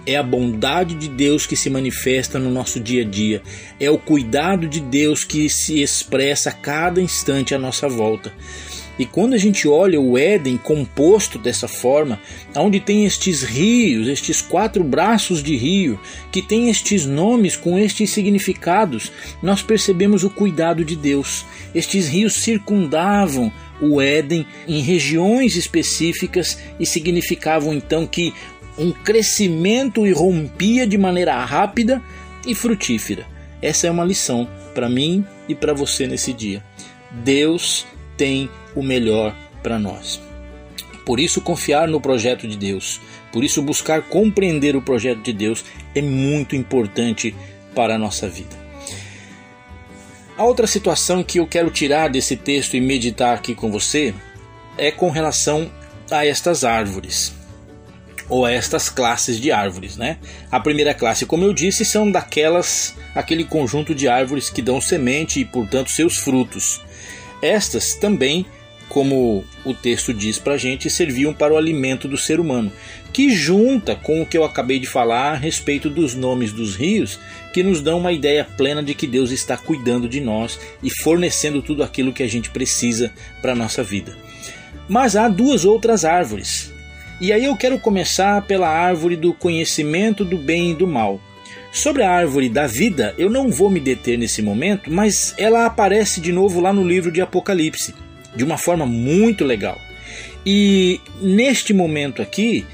É 0.04 0.16
a 0.16 0.22
bondade 0.22 0.94
de 0.96 1.08
Deus 1.08 1.46
que 1.46 1.54
se 1.54 1.70
manifesta 1.70 2.38
no 2.38 2.50
nosso 2.50 2.80
dia 2.80 3.02
a 3.02 3.04
dia. 3.04 3.40
É 3.78 3.88
o 3.88 3.96
cuidado 3.96 4.66
de 4.66 4.80
Deus 4.80 5.22
que 5.22 5.48
se 5.48 5.80
expressa 5.80 6.50
a 6.50 6.52
cada 6.52 7.00
instante 7.00 7.54
à 7.54 7.58
nossa 7.58 7.88
volta. 7.88 8.32
E 8.98 9.06
quando 9.06 9.34
a 9.34 9.38
gente 9.38 9.66
olha 9.66 10.00
o 10.00 10.18
Éden 10.18 10.56
composto 10.56 11.38
dessa 11.38 11.66
forma, 11.66 12.20
onde 12.54 12.78
tem 12.78 13.04
estes 13.04 13.42
rios, 13.42 14.06
estes 14.06 14.42
quatro 14.42 14.84
braços 14.84 15.42
de 15.42 15.56
rio, 15.56 15.98
que 16.30 16.42
tem 16.42 16.68
estes 16.68 17.06
nomes 17.06 17.56
com 17.56 17.78
estes 17.78 18.10
significados, 18.10 19.10
nós 19.42 19.62
percebemos 19.62 20.24
o 20.24 20.30
cuidado 20.30 20.84
de 20.84 20.94
Deus. 20.94 21.46
Estes 21.74 22.08
rios 22.08 22.34
circundavam 22.34 23.52
o 23.80 24.00
Éden 24.00 24.46
em 24.68 24.80
regiões 24.82 25.56
específicas 25.56 26.58
e 26.78 26.86
significavam 26.86 27.72
então 27.72 28.06
que 28.06 28.32
um 28.78 28.92
crescimento 28.92 30.06
irrompia 30.06 30.86
de 30.86 30.96
maneira 30.96 31.42
rápida 31.44 32.02
e 32.46 32.54
frutífera. 32.54 33.26
Essa 33.60 33.86
é 33.86 33.90
uma 33.90 34.04
lição 34.04 34.48
para 34.74 34.88
mim 34.88 35.24
e 35.48 35.54
para 35.54 35.72
você 35.72 36.06
nesse 36.06 36.32
dia. 36.32 36.62
Deus 37.10 37.86
tem 38.16 38.48
o 38.74 38.82
melhor 38.82 39.34
para 39.62 39.78
nós. 39.78 40.20
Por 41.04 41.18
isso, 41.18 41.40
confiar 41.40 41.88
no 41.88 42.00
projeto 42.00 42.46
de 42.46 42.56
Deus, 42.56 43.00
por 43.32 43.42
isso, 43.42 43.62
buscar 43.62 44.02
compreender 44.02 44.76
o 44.76 44.82
projeto 44.82 45.22
de 45.22 45.32
Deus 45.32 45.64
é 45.94 46.02
muito 46.02 46.54
importante 46.54 47.34
para 47.74 47.94
a 47.94 47.98
nossa 47.98 48.28
vida. 48.28 48.60
A 50.36 50.44
outra 50.44 50.66
situação 50.66 51.24
que 51.24 51.40
eu 51.40 51.46
quero 51.46 51.70
tirar 51.70 52.08
desse 52.08 52.36
texto 52.36 52.74
e 52.76 52.80
meditar 52.80 53.34
aqui 53.34 53.54
com 53.54 53.70
você 53.70 54.14
é 54.76 54.90
com 54.90 55.10
relação 55.10 55.70
a 56.10 56.26
estas 56.26 56.64
árvores 56.64 57.34
ou 58.28 58.44
a 58.46 58.52
estas 58.52 58.88
classes 58.88 59.38
de 59.38 59.50
árvores, 59.50 59.96
né? 59.96 60.18
A 60.50 60.60
primeira 60.60 60.94
classe, 60.94 61.26
como 61.26 61.44
eu 61.44 61.52
disse, 61.52 61.84
são 61.84 62.10
daquelas 62.10 62.94
aquele 63.14 63.44
conjunto 63.44 63.94
de 63.94 64.08
árvores 64.08 64.48
que 64.48 64.62
dão 64.62 64.80
semente 64.80 65.40
e, 65.40 65.44
portanto, 65.44 65.90
seus 65.90 66.16
frutos. 66.16 66.80
Estas 67.42 67.94
também, 67.94 68.46
como 68.88 69.44
o 69.64 69.74
texto 69.74 70.12
diz 70.12 70.38
para 70.38 70.54
a 70.54 70.58
gente, 70.58 70.90
serviam 70.90 71.32
para 71.32 71.54
o 71.54 71.56
alimento 71.56 72.06
do 72.06 72.16
ser 72.16 72.40
humano, 72.40 72.72
que 73.12 73.30
junta 73.30 73.94
com 73.94 74.22
o 74.22 74.26
que 74.26 74.36
eu 74.36 74.44
acabei 74.44 74.78
de 74.78 74.86
falar 74.86 75.32
a 75.32 75.36
respeito 75.36 75.88
dos 75.88 76.14
nomes 76.14 76.52
dos 76.52 76.76
rios, 76.76 77.18
que 77.52 77.62
nos 77.62 77.80
dão 77.80 77.98
uma 77.98 78.12
ideia 78.12 78.44
plena 78.44 78.82
de 78.82 78.94
que 78.94 79.06
Deus 79.06 79.30
está 79.30 79.56
cuidando 79.56 80.08
de 80.08 80.20
nós 80.20 80.58
e 80.82 80.90
fornecendo 81.02 81.62
tudo 81.62 81.82
aquilo 81.82 82.12
que 82.12 82.22
a 82.22 82.28
gente 82.28 82.50
precisa 82.50 83.12
para 83.40 83.52
a 83.52 83.56
nossa 83.56 83.82
vida. 83.82 84.16
Mas 84.88 85.16
há 85.16 85.28
duas 85.28 85.64
outras 85.64 86.04
árvores 86.04 86.72
e 87.22 87.32
aí 87.32 87.44
eu 87.44 87.56
quero 87.56 87.78
começar 87.78 88.42
pela 88.42 88.68
árvore 88.68 89.14
do 89.14 89.32
conhecimento 89.32 90.24
do 90.24 90.36
bem 90.36 90.72
e 90.72 90.74
do 90.74 90.88
mal. 90.88 91.20
Sobre 91.70 92.02
a 92.02 92.10
árvore 92.10 92.48
da 92.48 92.66
vida, 92.66 93.14
eu 93.16 93.30
não 93.30 93.48
vou 93.48 93.70
me 93.70 93.78
deter 93.78 94.18
nesse 94.18 94.42
momento, 94.42 94.92
mas 94.92 95.32
ela 95.38 95.64
aparece 95.64 96.20
de 96.20 96.32
novo 96.32 96.60
lá 96.60 96.72
no 96.72 96.84
livro 96.84 97.12
de 97.12 97.20
Apocalipse, 97.20 97.94
de 98.34 98.44
uma 98.44 98.58
forma 98.58 98.86
muito 98.86 99.44
legal. 99.44 99.78
E 100.44 101.00
neste 101.20 101.72
momento 101.72 102.20
aqui, 102.20 102.66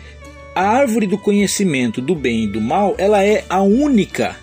a 0.55 0.63
árvore 0.63 1.07
do 1.07 1.19
conhecimento 1.19 2.01
do 2.01 2.15
bem 2.15 2.45
e 2.45 2.47
do 2.49 2.61
mal, 2.61 2.95
ela 2.99 3.25
é 3.25 3.45
a 3.49 3.63
única 3.63 4.37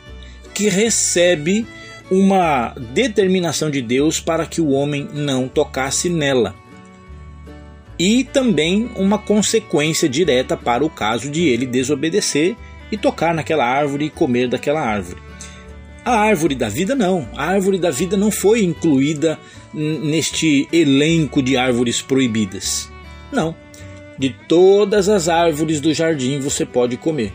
que 0.53 0.69
recebe 0.69 1.65
uma 2.09 2.73
determinação 2.93 3.69
de 3.69 3.81
Deus 3.81 4.19
para 4.19 4.45
que 4.45 4.61
o 4.61 4.69
homem 4.69 5.09
não 5.13 5.47
tocasse 5.47 6.09
nela 6.09 6.55
e 7.97 8.23
também 8.23 8.89
uma 8.95 9.17
consequência 9.17 10.07
direta 10.07 10.55
para 10.57 10.83
o 10.83 10.89
caso 10.89 11.29
de 11.29 11.47
ele 11.47 11.65
desobedecer 11.65 12.55
e 12.91 12.97
tocar 12.97 13.33
naquela 13.33 13.65
árvore 13.65 14.05
e 14.05 14.09
comer 14.09 14.47
daquela 14.47 14.81
árvore. 14.81 15.21
A 16.05 16.19
árvore 16.19 16.53
da 16.53 16.69
vida 16.69 16.93
não. 16.93 17.27
A 17.35 17.45
árvore 17.45 17.79
da 17.79 17.89
vida 17.89 18.15
não 18.15 18.29
foi 18.29 18.63
incluída 18.63 19.39
neste 19.73 20.69
elenco 20.71 21.41
de 21.41 21.57
árvores 21.57 21.99
proibidas. 21.99 22.91
Não. 23.31 23.55
De 24.15 24.29
todas 24.47 25.09
as 25.09 25.27
árvores 25.27 25.81
do 25.81 25.91
jardim 25.95 26.39
você 26.39 26.63
pode 26.63 26.95
comer. 26.95 27.33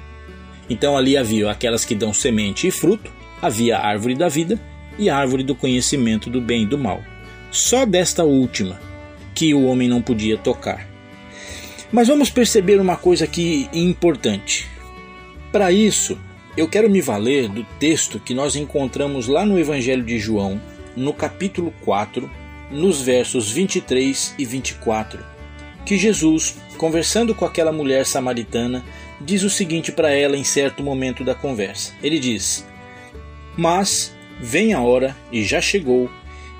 Então 0.68 0.96
ali 0.96 1.16
havia 1.16 1.50
aquelas 1.50 1.84
que 1.84 1.96
dão 1.96 2.14
semente 2.14 2.68
e 2.68 2.70
fruto, 2.70 3.10
havia 3.42 3.76
a 3.76 3.84
árvore 3.84 4.14
da 4.14 4.28
vida 4.28 4.58
e 4.96 5.10
a 5.10 5.16
árvore 5.16 5.42
do 5.42 5.56
conhecimento 5.56 6.30
do 6.30 6.40
bem 6.40 6.62
e 6.62 6.66
do 6.66 6.78
mal. 6.78 7.02
Só 7.50 7.84
desta 7.84 8.22
última 8.22 8.80
que 9.34 9.52
o 9.52 9.64
homem 9.64 9.88
não 9.88 10.00
podia 10.00 10.38
tocar. 10.38 10.86
Mas 11.90 12.06
vamos 12.06 12.30
perceber 12.30 12.80
uma 12.80 12.96
coisa 12.96 13.24
aqui 13.24 13.68
importante. 13.72 14.68
Para 15.50 15.72
isso, 15.72 16.16
eu 16.56 16.68
quero 16.68 16.90
me 16.90 17.00
valer 17.00 17.48
do 17.48 17.64
texto 17.78 18.18
que 18.18 18.34
nós 18.34 18.56
encontramos 18.56 19.28
lá 19.28 19.44
no 19.46 19.58
Evangelho 19.58 20.02
de 20.02 20.18
João, 20.18 20.60
no 20.96 21.12
capítulo 21.12 21.72
4, 21.84 22.28
nos 22.70 23.00
versos 23.00 23.50
23 23.50 24.34
e 24.38 24.44
24, 24.44 25.24
que 25.86 25.96
Jesus, 25.96 26.56
conversando 26.76 27.34
com 27.34 27.44
aquela 27.44 27.72
mulher 27.72 28.04
samaritana, 28.04 28.84
diz 29.20 29.42
o 29.42 29.50
seguinte 29.50 29.92
para 29.92 30.10
ela 30.10 30.36
em 30.36 30.44
certo 30.44 30.82
momento 30.82 31.22
da 31.22 31.34
conversa. 31.34 31.92
Ele 32.02 32.18
diz: 32.18 32.66
Mas 33.56 34.14
vem 34.40 34.72
a 34.72 34.80
hora, 34.80 35.16
e 35.30 35.44
já 35.44 35.60
chegou, 35.60 36.10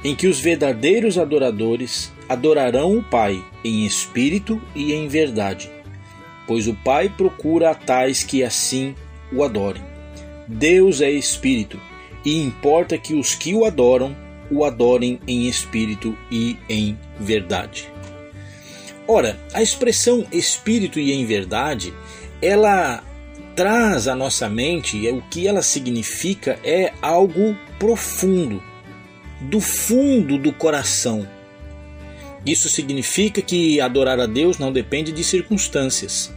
em 0.04 0.14
que 0.14 0.28
os 0.28 0.38
verdadeiros 0.40 1.18
adoradores 1.18 2.12
adorarão 2.28 2.96
o 2.96 3.02
Pai 3.02 3.42
em 3.64 3.84
espírito 3.84 4.60
e 4.74 4.92
em 4.92 5.08
verdade, 5.08 5.70
pois 6.46 6.68
o 6.68 6.74
Pai 6.74 7.08
procura 7.08 7.70
a 7.70 7.74
tais 7.74 8.22
que 8.22 8.42
assim 8.42 8.94
o 9.32 9.44
adorem. 9.44 9.82
Deus 10.46 11.00
é 11.00 11.10
espírito, 11.10 11.80
e 12.24 12.40
importa 12.40 12.98
que 12.98 13.14
os 13.14 13.34
que 13.34 13.54
o 13.54 13.64
adoram 13.64 14.16
o 14.50 14.64
adorem 14.64 15.20
em 15.26 15.48
espírito 15.48 16.16
e 16.30 16.56
em 16.68 16.98
verdade. 17.18 17.88
Ora, 19.06 19.38
a 19.54 19.62
expressão 19.62 20.26
espírito 20.32 20.98
e 20.98 21.12
em 21.12 21.24
verdade, 21.24 21.94
ela 22.42 23.02
traz 23.54 24.08
à 24.08 24.14
nossa 24.14 24.48
mente, 24.48 25.08
o 25.08 25.22
que 25.22 25.46
ela 25.46 25.62
significa 25.62 26.58
é 26.64 26.92
algo 27.00 27.56
profundo, 27.78 28.62
do 29.40 29.60
fundo 29.60 30.38
do 30.38 30.52
coração. 30.52 31.28
Isso 32.44 32.68
significa 32.68 33.42
que 33.42 33.80
adorar 33.80 34.18
a 34.18 34.26
Deus 34.26 34.58
não 34.58 34.72
depende 34.72 35.12
de 35.12 35.22
circunstâncias. 35.22 36.32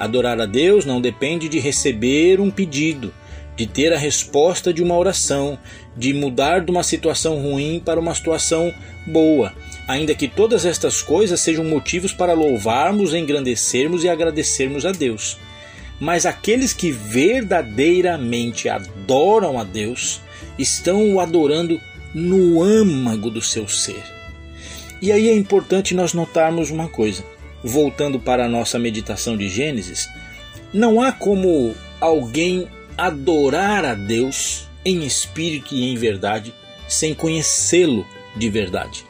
Adorar 0.00 0.40
a 0.40 0.46
Deus 0.46 0.86
não 0.86 0.98
depende 0.98 1.46
de 1.46 1.58
receber 1.58 2.40
um 2.40 2.50
pedido, 2.50 3.12
de 3.54 3.66
ter 3.66 3.92
a 3.92 3.98
resposta 3.98 4.72
de 4.72 4.82
uma 4.82 4.96
oração, 4.96 5.58
de 5.94 6.14
mudar 6.14 6.64
de 6.64 6.70
uma 6.70 6.82
situação 6.82 7.38
ruim 7.38 7.82
para 7.84 8.00
uma 8.00 8.14
situação 8.14 8.72
boa, 9.06 9.52
ainda 9.86 10.14
que 10.14 10.26
todas 10.26 10.64
estas 10.64 11.02
coisas 11.02 11.38
sejam 11.40 11.66
motivos 11.66 12.14
para 12.14 12.32
louvarmos, 12.32 13.12
engrandecermos 13.12 14.02
e 14.02 14.08
agradecermos 14.08 14.86
a 14.86 14.92
Deus. 14.92 15.36
Mas 16.00 16.24
aqueles 16.24 16.72
que 16.72 16.90
verdadeiramente 16.90 18.70
adoram 18.70 19.58
a 19.58 19.64
Deus 19.64 20.22
estão 20.58 21.12
o 21.12 21.20
adorando 21.20 21.78
no 22.14 22.62
âmago 22.62 23.28
do 23.28 23.42
seu 23.42 23.68
ser. 23.68 24.02
E 25.02 25.12
aí 25.12 25.28
é 25.28 25.34
importante 25.34 25.94
nós 25.94 26.14
notarmos 26.14 26.70
uma 26.70 26.88
coisa. 26.88 27.22
Voltando 27.62 28.18
para 28.18 28.46
a 28.46 28.48
nossa 28.48 28.78
meditação 28.78 29.36
de 29.36 29.48
Gênesis, 29.48 30.08
não 30.72 31.00
há 31.00 31.12
como 31.12 31.74
alguém 32.00 32.68
adorar 32.96 33.84
a 33.84 33.94
Deus 33.94 34.68
em 34.84 35.04
espírito 35.04 35.74
e 35.74 35.84
em 35.90 35.96
verdade 35.96 36.54
sem 36.88 37.14
conhecê-lo 37.14 38.06
de 38.36 38.50
verdade. 38.50 39.06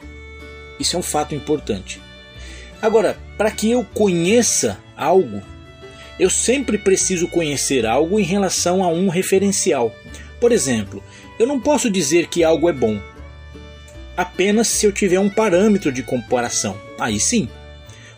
Isso 0.79 0.97
é 0.97 0.99
um 0.99 1.03
fato 1.03 1.35
importante. 1.35 2.01
Agora, 2.83 3.19
para 3.37 3.51
que 3.51 3.71
eu 3.71 3.85
conheça 3.95 4.79
algo, 4.97 5.43
eu 6.19 6.29
sempre 6.29 6.77
preciso 6.77 7.29
conhecer 7.29 7.87
algo 7.87 8.19
em 8.19 8.23
relação 8.23 8.85
a 8.85 8.89
um 8.89 9.09
referencial. 9.09 9.95
Por 10.41 10.53
exemplo, 10.53 11.03
eu 11.39 11.47
não 11.47 11.61
posso 11.61 11.91
dizer 11.91 12.29
que 12.29 12.45
algo 12.45 12.69
é 12.69 12.73
bom 12.73 13.01
apenas 14.17 14.69
se 14.69 14.85
eu 14.85 14.93
tiver 14.93 15.19
um 15.19 15.31
parâmetro 15.31 15.91
de 15.91 16.03
comparação. 16.03 16.79
Aí 16.99 17.19
sim. 17.19 17.49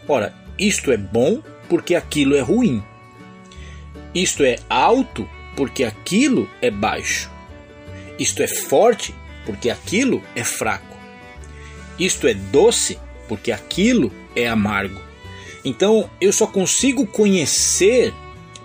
Ora, 0.08 0.34
isto 0.58 0.90
é 0.90 0.96
bom 0.96 1.42
porque 1.68 1.94
aquilo 1.94 2.34
é 2.34 2.40
ruim. 2.40 2.82
Isto 4.14 4.44
é 4.44 4.58
alto 4.68 5.28
porque 5.56 5.84
aquilo 5.84 6.48
é 6.60 6.70
baixo. 6.70 7.30
Isto 8.18 8.42
é 8.42 8.46
forte 8.46 9.14
porque 9.46 9.70
aquilo 9.70 10.22
é 10.34 10.44
fraco. 10.44 10.96
Isto 11.98 12.26
é 12.26 12.34
doce 12.34 12.98
porque 13.28 13.52
aquilo 13.52 14.12
é 14.34 14.48
amargo. 14.48 15.00
Então 15.64 16.10
eu 16.20 16.32
só 16.32 16.46
consigo 16.46 17.06
conhecer 17.06 18.12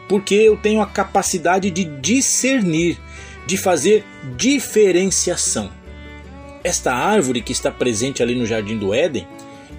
porque 0.08 0.36
eu 0.36 0.58
tenho 0.58 0.82
a 0.82 0.88
capacidade 0.88 1.70
de 1.70 1.84
discernir, 1.84 2.98
de 3.46 3.58
fazer 3.58 4.04
diferenciação. 4.36 5.72
Esta 6.64 6.94
árvore 6.94 7.42
que 7.42 7.52
está 7.52 7.72
presente 7.72 8.24
ali 8.24 8.36
no 8.36 8.46
Jardim 8.46 8.78
do 8.78 8.94
Éden, 8.94 9.28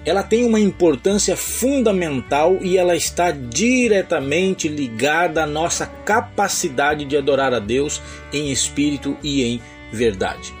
ela 0.05 0.23
tem 0.23 0.45
uma 0.45 0.59
importância 0.59 1.35
fundamental 1.35 2.57
e 2.61 2.77
ela 2.77 2.95
está 2.95 3.31
diretamente 3.31 4.67
ligada 4.67 5.43
à 5.43 5.47
nossa 5.47 5.85
capacidade 5.85 7.05
de 7.05 7.17
adorar 7.17 7.53
a 7.53 7.59
Deus 7.59 8.01
em 8.31 8.51
espírito 8.51 9.17
e 9.21 9.43
em 9.43 9.61
verdade. 9.91 10.53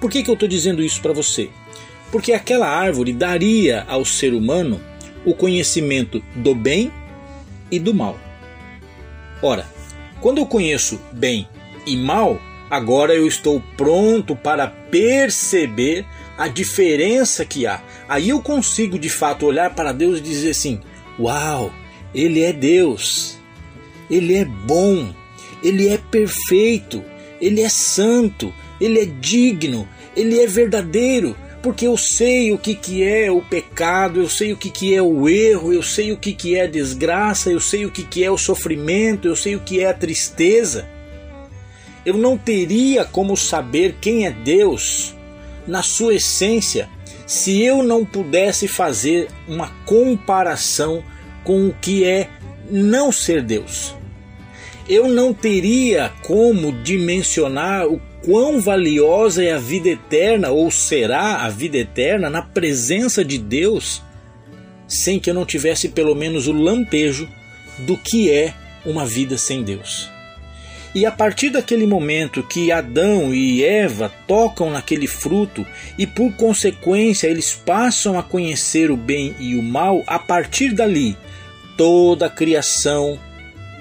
Por 0.00 0.10
que, 0.10 0.22
que 0.22 0.30
eu 0.30 0.34
estou 0.34 0.48
dizendo 0.48 0.82
isso 0.82 1.00
para 1.00 1.12
você? 1.12 1.50
Porque 2.10 2.32
aquela 2.32 2.68
árvore 2.68 3.12
daria 3.12 3.84
ao 3.88 4.04
ser 4.04 4.32
humano 4.32 4.80
o 5.24 5.34
conhecimento 5.34 6.22
do 6.34 6.54
bem 6.54 6.90
e 7.70 7.78
do 7.78 7.92
mal. 7.92 8.18
Ora, 9.42 9.66
quando 10.20 10.38
eu 10.38 10.46
conheço 10.46 11.00
bem 11.12 11.48
e 11.86 11.96
mal, 11.96 12.40
agora 12.70 13.14
eu 13.14 13.26
estou 13.26 13.62
pronto 13.76 14.34
para 14.34 14.66
perceber 14.66 16.06
a 16.36 16.48
diferença 16.48 17.44
que 17.44 17.66
há. 17.66 17.82
Aí 18.08 18.28
eu 18.28 18.40
consigo 18.40 18.98
de 18.98 19.08
fato 19.08 19.46
olhar 19.46 19.74
para 19.74 19.92
Deus 19.92 20.18
e 20.18 20.22
dizer 20.22 20.50
assim: 20.50 20.80
Uau, 21.18 21.72
Ele 22.14 22.42
é 22.42 22.52
Deus, 22.52 23.38
Ele 24.10 24.34
é 24.34 24.44
bom, 24.44 25.14
Ele 25.62 25.88
é 25.88 25.98
perfeito, 25.98 27.02
Ele 27.40 27.62
é 27.62 27.68
santo, 27.68 28.52
Ele 28.80 29.00
é 29.00 29.06
digno, 29.06 29.88
Ele 30.14 30.38
é 30.38 30.46
verdadeiro, 30.46 31.36
porque 31.62 31.86
eu 31.86 31.96
sei 31.96 32.52
o 32.52 32.58
que, 32.58 32.74
que 32.74 33.02
é 33.02 33.30
o 33.30 33.40
pecado, 33.40 34.20
eu 34.20 34.28
sei 34.28 34.52
o 34.52 34.56
que, 34.56 34.70
que 34.70 34.94
é 34.94 35.02
o 35.02 35.28
erro, 35.28 35.72
eu 35.72 35.82
sei 35.82 36.12
o 36.12 36.16
que, 36.16 36.32
que 36.32 36.54
é 36.54 36.62
a 36.62 36.68
desgraça, 36.68 37.50
eu 37.50 37.60
sei 37.60 37.86
o 37.86 37.90
que, 37.90 38.04
que 38.04 38.22
é 38.22 38.30
o 38.30 38.38
sofrimento, 38.38 39.26
eu 39.26 39.34
sei 39.34 39.56
o 39.56 39.60
que 39.60 39.80
é 39.80 39.88
a 39.88 39.94
tristeza. 39.94 40.86
Eu 42.04 42.16
não 42.16 42.38
teria 42.38 43.04
como 43.04 43.36
saber 43.36 43.96
quem 44.00 44.26
é 44.26 44.30
Deus 44.30 45.15
na 45.66 45.82
sua 45.82 46.14
essência 46.14 46.88
se 47.26 47.60
eu 47.60 47.82
não 47.82 48.04
pudesse 48.04 48.68
fazer 48.68 49.28
uma 49.48 49.68
comparação 49.84 51.02
com 51.42 51.68
o 51.68 51.74
que 51.74 52.04
é 52.04 52.28
não 52.70 53.10
ser 53.10 53.42
Deus. 53.42 53.94
Eu 54.88 55.08
não 55.08 55.34
teria 55.34 56.12
como 56.22 56.72
dimensionar 56.72 57.86
o 57.88 58.00
quão 58.24 58.60
valiosa 58.60 59.44
é 59.44 59.52
a 59.52 59.58
vida 59.58 59.88
eterna, 59.88 60.50
ou 60.50 60.70
será 60.70 61.44
a 61.44 61.48
vida 61.48 61.78
eterna, 61.78 62.30
na 62.30 62.42
presença 62.42 63.24
de 63.24 63.38
Deus, 63.38 64.02
sem 64.86 65.18
que 65.18 65.28
eu 65.28 65.34
não 65.34 65.44
tivesse 65.44 65.88
pelo 65.88 66.14
menos 66.14 66.46
o 66.46 66.52
lampejo 66.52 67.28
do 67.80 67.96
que 67.96 68.30
é 68.30 68.54
uma 68.84 69.04
vida 69.04 69.36
sem 69.36 69.64
Deus. 69.64 70.15
E 70.96 71.04
a 71.04 71.12
partir 71.12 71.50
daquele 71.50 71.86
momento 71.86 72.42
que 72.42 72.72
Adão 72.72 73.34
e 73.34 73.62
Eva 73.62 74.10
tocam 74.26 74.70
naquele 74.70 75.06
fruto 75.06 75.66
e 75.98 76.06
por 76.06 76.32
consequência 76.32 77.26
eles 77.26 77.52
passam 77.52 78.18
a 78.18 78.22
conhecer 78.22 78.90
o 78.90 78.96
bem 78.96 79.36
e 79.38 79.56
o 79.56 79.62
mal, 79.62 80.02
a 80.06 80.18
partir 80.18 80.72
dali 80.72 81.14
toda 81.76 82.24
a 82.24 82.30
criação, 82.30 83.20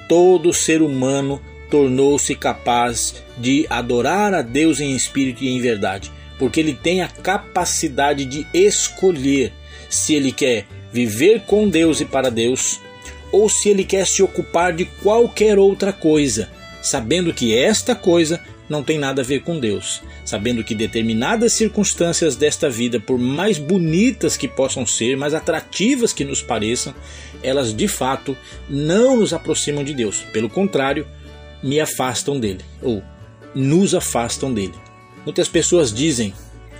todo 0.10 0.52
ser 0.52 0.82
humano 0.82 1.42
tornou-se 1.72 2.36
capaz 2.36 3.24
de 3.38 3.66
adorar 3.70 4.34
a 4.34 4.42
Deus 4.42 4.82
em 4.82 4.94
espírito 4.94 5.42
e 5.42 5.48
em 5.48 5.62
verdade, 5.62 6.12
porque 6.38 6.60
ele 6.60 6.74
tem 6.74 7.02
a 7.02 7.08
capacidade 7.08 8.26
de 8.26 8.46
escolher 8.54 9.54
se 9.90 10.16
ele 10.16 10.34
quer 10.34 10.66
viver 10.92 11.44
com 11.48 11.70
Deus 11.70 12.02
e 12.02 12.06
para 12.06 12.30
Deus 12.30 12.82
ou 13.32 13.48
se 13.48 13.70
ele 13.70 13.86
quer 13.86 14.06
se 14.06 14.22
ocupar 14.22 14.74
de 14.74 14.84
qualquer 14.84 15.58
outra 15.58 15.94
coisa, 15.94 16.50
sabendo 16.86 17.34
que 17.34 17.58
esta 17.58 17.96
coisa 17.96 18.40
não 18.70 18.84
tem 18.84 18.98
nada 18.98 19.22
a 19.22 19.26
ver 19.26 19.42
com 19.42 19.60
Deus, 19.60 20.02
sabendo 20.24 20.64
que 20.64 20.76
determinadas 20.76 21.54
circunstâncias 21.54 22.36
desta 22.36 22.70
vida, 22.70 23.00
por 23.00 23.18
mais 23.18 23.58
bonitas 23.58 24.38
que 24.38 24.48
possam 24.48 24.86
ser, 24.86 25.18
mais 25.18 25.34
atrativas 25.34 26.14
que 26.14 26.24
nos 26.24 26.42
pareçam, 26.42 26.94
elas 27.42 27.76
de 27.76 27.88
fato 27.88 28.38
não 28.70 29.18
nos 29.18 29.34
aproximam 29.34 29.84
de 29.84 29.94
Deus. 29.94 30.22
Pelo 30.32 30.50
contrário, 30.50 31.08
me 31.62 31.80
afastam 31.80 32.40
dele, 32.40 32.64
ou 32.82 33.04
nos 33.54 33.96
afastam 33.96 34.54
dele. 34.54 34.74
Muitas 35.26 35.48
pessoas 35.48 35.92
dizem: 35.92 36.34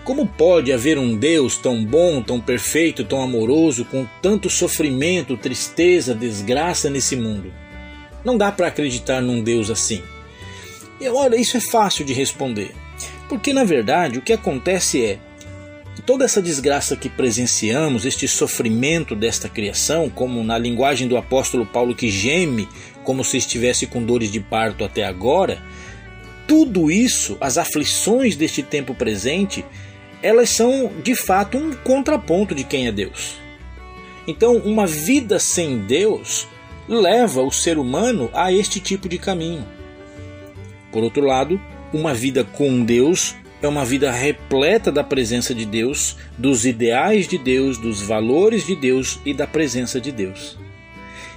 como 0.04 0.28
pode 0.28 0.72
haver 0.72 1.00
um 1.00 1.18
Deus 1.18 1.58
tão 1.58 1.84
bom, 1.84 2.22
tão 2.22 2.40
perfeito, 2.40 3.04
tão 3.04 3.24
amoroso, 3.24 3.86
com 3.86 4.08
tanto 4.22 4.52
sofrimento, 4.52 5.36
tristeza, 5.36 6.14
desgraça 6.14 6.92
nesse 6.92 7.16
mundo? 7.16 7.52
Não 8.26 8.38
dá 8.38 8.52
para 8.52 8.68
acreditar 8.68 9.22
num 9.22 9.42
Deus 9.42 9.70
assim. 9.70 10.02
E 11.00 11.08
olha, 11.08 11.36
isso 11.36 11.56
é 11.56 11.62
fácil 11.62 12.04
de 12.04 12.12
responder. 12.12 12.72
Porque 13.30 13.54
na 13.54 13.64
verdade 13.64 14.18
o 14.18 14.22
que 14.22 14.34
acontece 14.34 15.06
é 15.06 15.20
toda 16.06 16.26
essa 16.26 16.42
desgraça 16.42 16.96
que 16.96 17.10
presenciamos, 17.10 18.06
este 18.06 18.28
sofrimento 18.28 19.16
desta 19.16 19.48
criação, 19.48 20.10
como 20.10 20.44
na 20.44 20.58
linguagem 20.58 21.08
do 21.08 21.18
apóstolo 21.18 21.66
Paulo 21.66 21.96
que 21.96 22.10
geme 22.10 22.68
como 23.04 23.24
se 23.24 23.38
estivesse 23.38 23.86
com 23.86 24.04
dores 24.04 24.32
de 24.32 24.40
parto 24.40 24.84
até 24.84 25.04
agora, 25.04 25.62
tudo 26.48 26.92
isso, 26.92 27.38
as 27.40 27.58
aflições 27.58 28.36
deste 28.36 28.62
tempo 28.62 28.94
presente, 28.94 29.66
elas 30.22 30.50
são 30.50 30.92
de 31.04 31.16
fato 31.16 31.58
um 31.58 31.74
contraponto 31.74 32.54
de 32.54 32.64
quem 32.64 32.88
é 32.88 32.92
Deus. 32.92 33.36
Então, 34.28 34.58
uma 34.58 34.88
vida 34.88 35.40
sem 35.40 35.80
Deus 35.80 36.48
leva 36.88 37.42
o 37.42 37.52
ser 37.52 37.78
humano 37.78 38.30
a 38.34 38.52
este 38.52 38.80
tipo 38.80 39.10
de 39.10 39.18
caminho. 39.18 39.66
Por 40.92 41.04
outro 41.04 41.26
lado, 41.26 41.60
uma 41.94 42.14
vida 42.14 42.44
com 42.44 42.84
Deus 42.84 43.36
é 43.62 43.68
uma 43.68 43.86
vida 43.86 44.12
repleta 44.12 44.92
da 44.92 45.04
presença 45.04 45.54
de 45.54 45.66
Deus, 45.66 46.18
dos 46.38 46.66
ideais 46.66 47.28
de 47.28 47.38
Deus, 47.38 47.78
dos 47.78 48.02
valores 48.02 48.66
de 48.66 48.76
Deus 48.76 49.20
e 49.26 49.34
da 49.34 49.48
presença 49.48 50.00
de 50.00 50.12
Deus. 50.12 50.58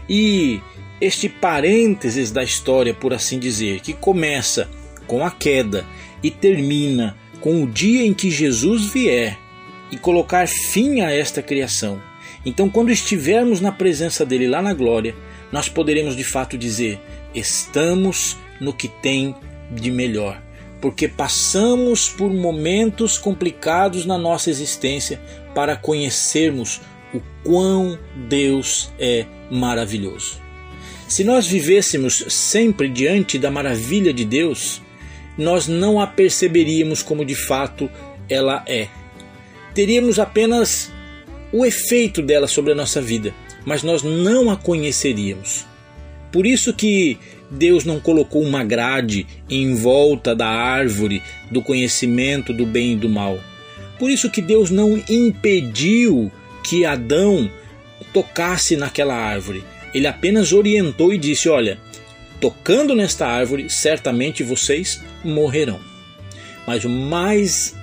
E 0.09 0.61
este 1.01 1.29
parênteses 1.29 2.31
da 2.31 2.43
história, 2.43 2.93
por 2.93 3.15
assim 3.15 3.39
dizer, 3.39 3.81
que 3.81 3.93
começa 3.93 4.69
com 5.07 5.25
a 5.25 5.31
queda 5.31 5.87
e 6.23 6.31
termina 6.31 7.17
com 7.41 7.63
o 7.63 7.67
dia 7.67 8.05
em 8.05 8.13
que 8.13 8.31
Jesus 8.31 8.87
vier 8.87 9.39
e 9.91 9.97
colocar 9.97 10.47
fim 10.47 11.01
a 11.01 11.11
esta 11.11 11.41
criação. 11.41 12.01
Então, 12.45 12.69
quando 12.69 12.91
estivermos 12.91 13.61
na 13.61 13.73
presença 13.73 14.25
dele 14.25 14.49
lá 14.49 14.61
na 14.61 14.75
glória, 14.75 15.15
nós 15.53 15.69
poderemos 15.69 16.17
de 16.17 16.25
fato 16.25 16.57
dizer: 16.59 17.01
estamos 17.35 18.37
no 18.61 18.73
que 18.73 18.89
tem 18.89 19.35
de 19.71 19.91
melhor, 19.91 20.43
porque 20.81 21.09
passamos 21.09 22.09
por 22.09 22.33
momentos 22.33 23.19
complicados 23.19 24.05
na 24.07 24.19
nossa 24.19 24.51
existência 24.51 25.21
para 25.55 25.77
conhecermos 25.77 26.81
o 27.13 27.21
quão 27.43 27.99
Deus 28.29 28.91
é 28.99 29.27
maravilhoso. 29.51 30.41
Se 31.09 31.25
nós 31.25 31.47
vivêssemos 31.47 32.25
sempre 32.29 32.89
diante 32.89 33.39
da 33.39 33.51
maravilha 33.51 34.13
de 34.13 34.27
Deus, 34.27 34.83
nós 35.39 35.67
não 35.67 35.99
a 36.01 36.07
perceberíamos 36.07 37.03
como 37.03 37.25
de 37.25 37.35
fato 37.35 37.91
ela 38.29 38.63
é. 38.67 38.89
Teríamos 39.75 40.19
apenas 40.19 40.93
o 41.51 41.65
efeito 41.65 42.21
dela 42.21 42.47
sobre 42.47 42.73
a 42.73 42.75
nossa 42.75 43.01
vida, 43.01 43.33
mas 43.69 43.83
nós 43.83 44.03
não 44.03 44.51
a 44.51 44.57
conheceríamos. 44.57 45.67
Por 46.33 46.47
isso 46.47 46.73
que 46.73 47.19
Deus 47.51 47.85
não 47.85 48.01
colocou 48.01 48.43
uma 48.43 48.65
grade 48.65 49.27
em 49.49 49.75
volta 49.75 50.35
da 50.35 50.49
árvore 50.49 51.23
do 51.51 51.61
conhecimento 51.61 52.51
do 52.55 52.65
bem 52.65 52.95
e 52.95 52.97
do 52.97 53.11
mal. 53.11 53.39
Por 53.99 54.09
isso 54.09 54.31
que 54.31 54.41
Deus 54.41 54.71
não 54.71 54.97
impediu 55.07 56.33
que 56.65 56.87
Adão 56.87 57.51
tocasse 58.11 58.75
naquela 58.75 59.15
árvore. 59.15 59.63
Ele 59.93 60.07
apenas 60.07 60.51
orientou 60.51 61.13
e 61.13 61.19
disse: 61.19 61.51
Olha, 61.51 61.79
tocando 62.41 62.95
nesta 62.95 63.27
árvore, 63.27 63.69
certamente 63.69 64.43
vocês 64.43 65.03
morrerão. 65.23 65.79
Mas 66.67 66.87
o 66.87 66.89
mais 66.89 67.77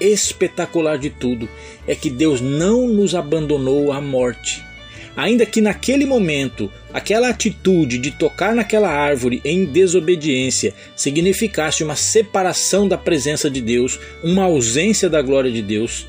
espetacular 0.00 0.98
de 0.98 1.10
tudo 1.10 1.48
é 1.84 1.96
que 1.96 2.10
Deus 2.10 2.40
não 2.40 2.86
nos 2.86 3.16
abandonou 3.16 3.90
à 3.90 4.00
morte. 4.00 4.62
Ainda 5.16 5.44
que 5.44 5.60
naquele 5.60 6.06
momento 6.06 6.70
aquela 6.92 7.28
atitude 7.28 7.98
de 7.98 8.10
tocar 8.10 8.54
naquela 8.54 8.90
árvore 8.90 9.40
em 9.44 9.64
desobediência 9.64 10.74
significasse 10.96 11.84
uma 11.84 11.96
separação 11.96 12.88
da 12.88 12.96
presença 12.96 13.50
de 13.50 13.60
Deus, 13.60 13.98
uma 14.22 14.44
ausência 14.44 15.08
da 15.08 15.20
glória 15.20 15.50
de 15.50 15.62
Deus, 15.62 16.06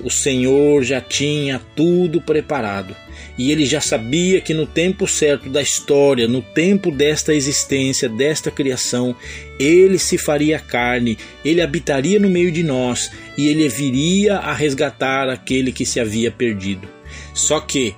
o 0.00 0.10
Senhor 0.10 0.84
já 0.84 1.00
tinha 1.00 1.60
tudo 1.74 2.20
preparado 2.20 2.94
e 3.38 3.50
ele 3.50 3.66
já 3.66 3.80
sabia 3.80 4.40
que 4.40 4.54
no 4.54 4.66
tempo 4.66 5.06
certo 5.06 5.50
da 5.50 5.60
história, 5.60 6.26
no 6.26 6.40
tempo 6.40 6.90
desta 6.90 7.34
existência, 7.34 8.08
desta 8.08 8.50
criação, 8.50 9.14
ele 9.58 9.98
se 9.98 10.16
faria 10.16 10.58
carne, 10.58 11.18
ele 11.44 11.60
habitaria 11.60 12.18
no 12.18 12.30
meio 12.30 12.50
de 12.50 12.62
nós 12.62 13.10
e 13.36 13.48
ele 13.48 13.68
viria 13.68 14.36
a 14.36 14.52
resgatar 14.52 15.28
aquele 15.28 15.70
que 15.70 15.84
se 15.84 16.00
havia 16.00 16.30
perdido. 16.30 16.88
Só 17.34 17.60
que 17.60 17.94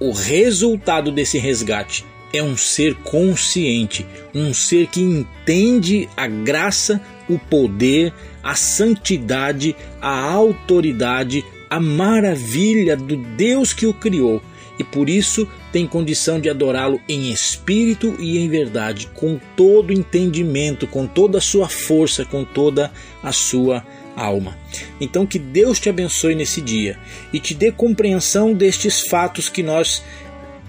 o 0.00 0.12
resultado 0.12 1.12
desse 1.12 1.38
resgate 1.38 2.04
é 2.32 2.42
um 2.42 2.56
ser 2.56 2.94
consciente, 2.96 4.06
um 4.34 4.54
ser 4.54 4.86
que 4.86 5.00
entende 5.00 6.08
a 6.16 6.26
graça, 6.26 7.00
o 7.28 7.38
poder, 7.38 8.12
a 8.42 8.54
santidade, 8.54 9.76
a 10.00 10.30
autoridade, 10.30 11.44
a 11.68 11.78
maravilha 11.78 12.96
do 12.96 13.16
Deus 13.16 13.72
que 13.72 13.86
o 13.86 13.92
criou 13.92 14.40
e 14.80 14.84
por 14.84 15.10
isso 15.10 15.46
tem 15.70 15.86
condição 15.86 16.40
de 16.40 16.48
adorá-lo 16.48 16.98
em 17.06 17.30
espírito 17.30 18.16
e 18.18 18.38
em 18.38 18.48
verdade, 18.48 19.08
com 19.12 19.38
todo 19.54 19.92
entendimento, 19.92 20.86
com 20.86 21.06
toda 21.06 21.36
a 21.36 21.40
sua 21.40 21.68
força, 21.68 22.24
com 22.24 22.46
toda 22.46 22.90
a 23.22 23.30
sua 23.30 23.84
alma. 24.20 24.56
Então 25.00 25.26
que 25.26 25.38
Deus 25.38 25.80
te 25.80 25.88
abençoe 25.88 26.34
nesse 26.34 26.60
dia 26.60 26.98
e 27.32 27.40
te 27.40 27.54
dê 27.54 27.72
compreensão 27.72 28.52
destes 28.52 29.00
fatos 29.00 29.48
que 29.48 29.62
nós 29.62 30.02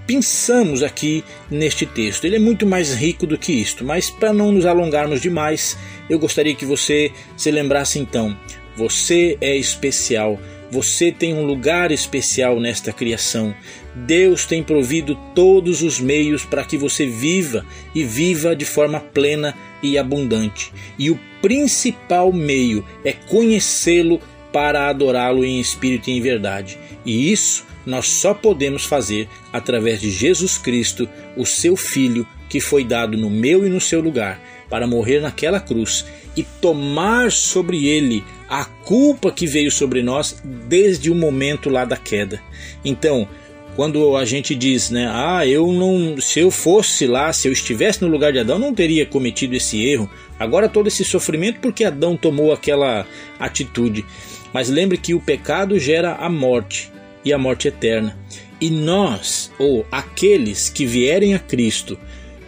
pensamos 0.07 0.83
aqui 0.83 1.23
neste 1.49 1.85
texto. 1.85 2.25
Ele 2.25 2.35
é 2.35 2.39
muito 2.39 2.65
mais 2.65 2.93
rico 2.93 3.27
do 3.27 3.37
que 3.37 3.53
isto, 3.53 3.83
mas 3.83 4.09
para 4.09 4.33
não 4.33 4.51
nos 4.51 4.65
alongarmos 4.65 5.21
demais, 5.21 5.77
eu 6.09 6.19
gostaria 6.19 6.55
que 6.55 6.65
você 6.65 7.11
se 7.37 7.51
lembrasse 7.51 7.99
então: 7.99 8.37
você 8.75 9.37
é 9.41 9.55
especial 9.55 10.39
você 10.71 11.11
tem 11.11 11.33
um 11.33 11.43
lugar 11.43 11.91
especial 11.91 12.57
nesta 12.57 12.93
criação. 12.93 13.53
Deus 13.95 14.45
tem 14.45 14.63
provido 14.63 15.17
todos 15.35 15.81
os 15.81 15.99
meios 15.99 16.45
para 16.45 16.63
que 16.63 16.77
você 16.77 17.05
viva 17.05 17.65
e 17.93 18.03
viva 18.03 18.55
de 18.55 18.65
forma 18.65 18.99
plena 18.99 19.55
e 19.83 19.97
abundante. 19.97 20.71
E 20.97 21.09
o 21.09 21.19
principal 21.41 22.31
meio 22.31 22.85
é 23.03 23.11
conhecê-lo 23.11 24.19
para 24.51 24.89
adorá-lo 24.89 25.43
em 25.43 25.59
espírito 25.59 26.09
e 26.09 26.13
em 26.13 26.21
verdade. 26.21 26.77
E 27.05 27.31
isso 27.31 27.65
nós 27.85 28.07
só 28.07 28.33
podemos 28.33 28.85
fazer 28.85 29.27
através 29.51 29.99
de 29.99 30.09
Jesus 30.09 30.57
Cristo, 30.57 31.09
o 31.35 31.45
seu 31.45 31.75
Filho, 31.75 32.27
que 32.47 32.59
foi 32.59 32.83
dado 32.83 33.17
no 33.17 33.29
meu 33.29 33.65
e 33.65 33.69
no 33.69 33.81
seu 33.81 34.01
lugar 34.01 34.39
para 34.69 34.87
morrer 34.87 35.19
naquela 35.19 35.59
cruz 35.59 36.05
e 36.35 36.43
tomar 36.43 37.31
sobre 37.31 37.87
ele 37.87 38.23
a 38.47 38.63
culpa 38.65 39.31
que 39.31 39.47
veio 39.47 39.71
sobre 39.71 40.01
nós 40.01 40.41
desde 40.43 41.09
o 41.09 41.15
momento 41.15 41.69
lá 41.69 41.85
da 41.85 41.97
queda. 41.97 42.41
Então, 42.83 43.27
quando 43.75 44.17
a 44.17 44.25
gente 44.25 44.53
diz, 44.53 44.89
né, 44.89 45.09
ah, 45.11 45.45
eu 45.47 45.71
não, 45.71 46.19
se 46.19 46.39
eu 46.39 46.51
fosse 46.51 47.07
lá, 47.07 47.31
se 47.31 47.47
eu 47.47 47.51
estivesse 47.51 48.01
no 48.01 48.09
lugar 48.09 48.33
de 48.33 48.39
Adão, 48.39 48.59
não 48.59 48.73
teria 48.73 49.05
cometido 49.05 49.55
esse 49.55 49.85
erro. 49.85 50.09
Agora 50.39 50.67
todo 50.67 50.87
esse 50.87 51.05
sofrimento 51.05 51.59
porque 51.59 51.83
Adão 51.83 52.17
tomou 52.17 52.51
aquela 52.51 53.05
atitude. 53.39 54.05
Mas 54.53 54.69
lembre 54.69 54.97
que 54.97 55.13
o 55.13 55.21
pecado 55.21 55.79
gera 55.79 56.15
a 56.15 56.29
morte 56.29 56.91
e 57.23 57.31
a 57.31 57.37
morte 57.37 57.67
eterna. 57.67 58.17
E 58.59 58.69
nós, 58.69 59.51
ou 59.57 59.85
aqueles 59.91 60.69
que 60.69 60.85
vierem 60.85 61.33
a 61.33 61.39
Cristo, 61.39 61.97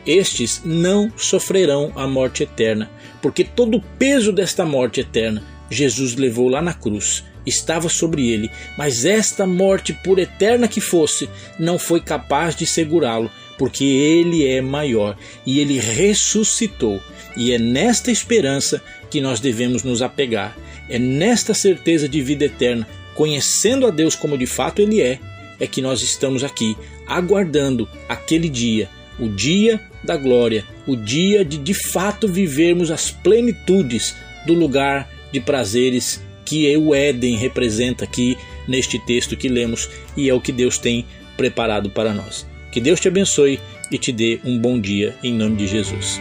estes 0.05 0.61
não 0.65 1.11
sofrerão 1.15 1.91
a 1.95 2.05
morte 2.05 2.43
eterna, 2.43 2.91
porque 3.21 3.43
todo 3.43 3.77
o 3.77 3.83
peso 3.97 4.31
desta 4.31 4.65
morte 4.65 4.99
eterna 4.99 5.43
Jesus 5.69 6.15
levou 6.15 6.49
lá 6.49 6.61
na 6.61 6.73
cruz, 6.73 7.23
estava 7.45 7.89
sobre 7.89 8.29
ele, 8.29 8.49
mas 8.77 9.05
esta 9.05 9.45
morte, 9.45 9.93
por 9.93 10.19
eterna 10.19 10.67
que 10.67 10.81
fosse, 10.81 11.29
não 11.59 11.77
foi 11.77 11.99
capaz 11.99 12.55
de 12.55 12.65
segurá-lo, 12.65 13.29
porque 13.57 13.83
ele 13.83 14.47
é 14.47 14.61
maior 14.61 15.17
e 15.45 15.59
ele 15.59 15.79
ressuscitou. 15.79 17.01
E 17.35 17.51
é 17.51 17.57
nesta 17.57 18.11
esperança 18.11 18.81
que 19.09 19.19
nós 19.19 19.39
devemos 19.39 19.83
nos 19.83 20.01
apegar, 20.01 20.57
é 20.89 20.99
nesta 20.99 21.53
certeza 21.53 22.07
de 22.07 22.21
vida 22.21 22.45
eterna, 22.45 22.87
conhecendo 23.15 23.85
a 23.85 23.89
Deus 23.89 24.15
como 24.15 24.37
de 24.37 24.45
fato 24.45 24.81
ele 24.81 25.01
é, 25.01 25.19
é 25.59 25.67
que 25.67 25.81
nós 25.81 26.01
estamos 26.01 26.43
aqui 26.43 26.75
aguardando 27.07 27.87
aquele 28.07 28.49
dia 28.49 28.89
o 29.19 29.29
dia 29.29 29.79
da 30.03 30.17
glória, 30.17 30.65
o 30.87 30.95
dia 30.95 31.45
de 31.45 31.57
de 31.57 31.73
fato 31.73 32.27
vivermos 32.27 32.91
as 32.91 33.11
plenitudes 33.11 34.15
do 34.45 34.53
lugar 34.53 35.09
de 35.31 35.39
prazeres 35.39 36.21
que 36.53 36.77
o 36.77 36.93
Éden 36.93 37.35
representa 37.35 38.03
aqui 38.03 38.37
neste 38.67 38.99
texto 38.99 39.35
que 39.35 39.49
lemos 39.49 39.89
e 40.15 40.29
é 40.29 40.33
o 40.35 40.39
que 40.39 40.51
Deus 40.51 40.77
tem 40.77 41.03
preparado 41.35 41.89
para 41.89 42.13
nós. 42.13 42.45
Que 42.71 42.79
Deus 42.79 42.99
te 42.99 43.07
abençoe 43.07 43.59
e 43.91 43.97
te 43.97 44.11
dê 44.11 44.39
um 44.45 44.59
bom 44.59 44.79
dia 44.79 45.15
em 45.23 45.33
nome 45.33 45.55
de 45.55 45.65
Jesus. 45.65 46.19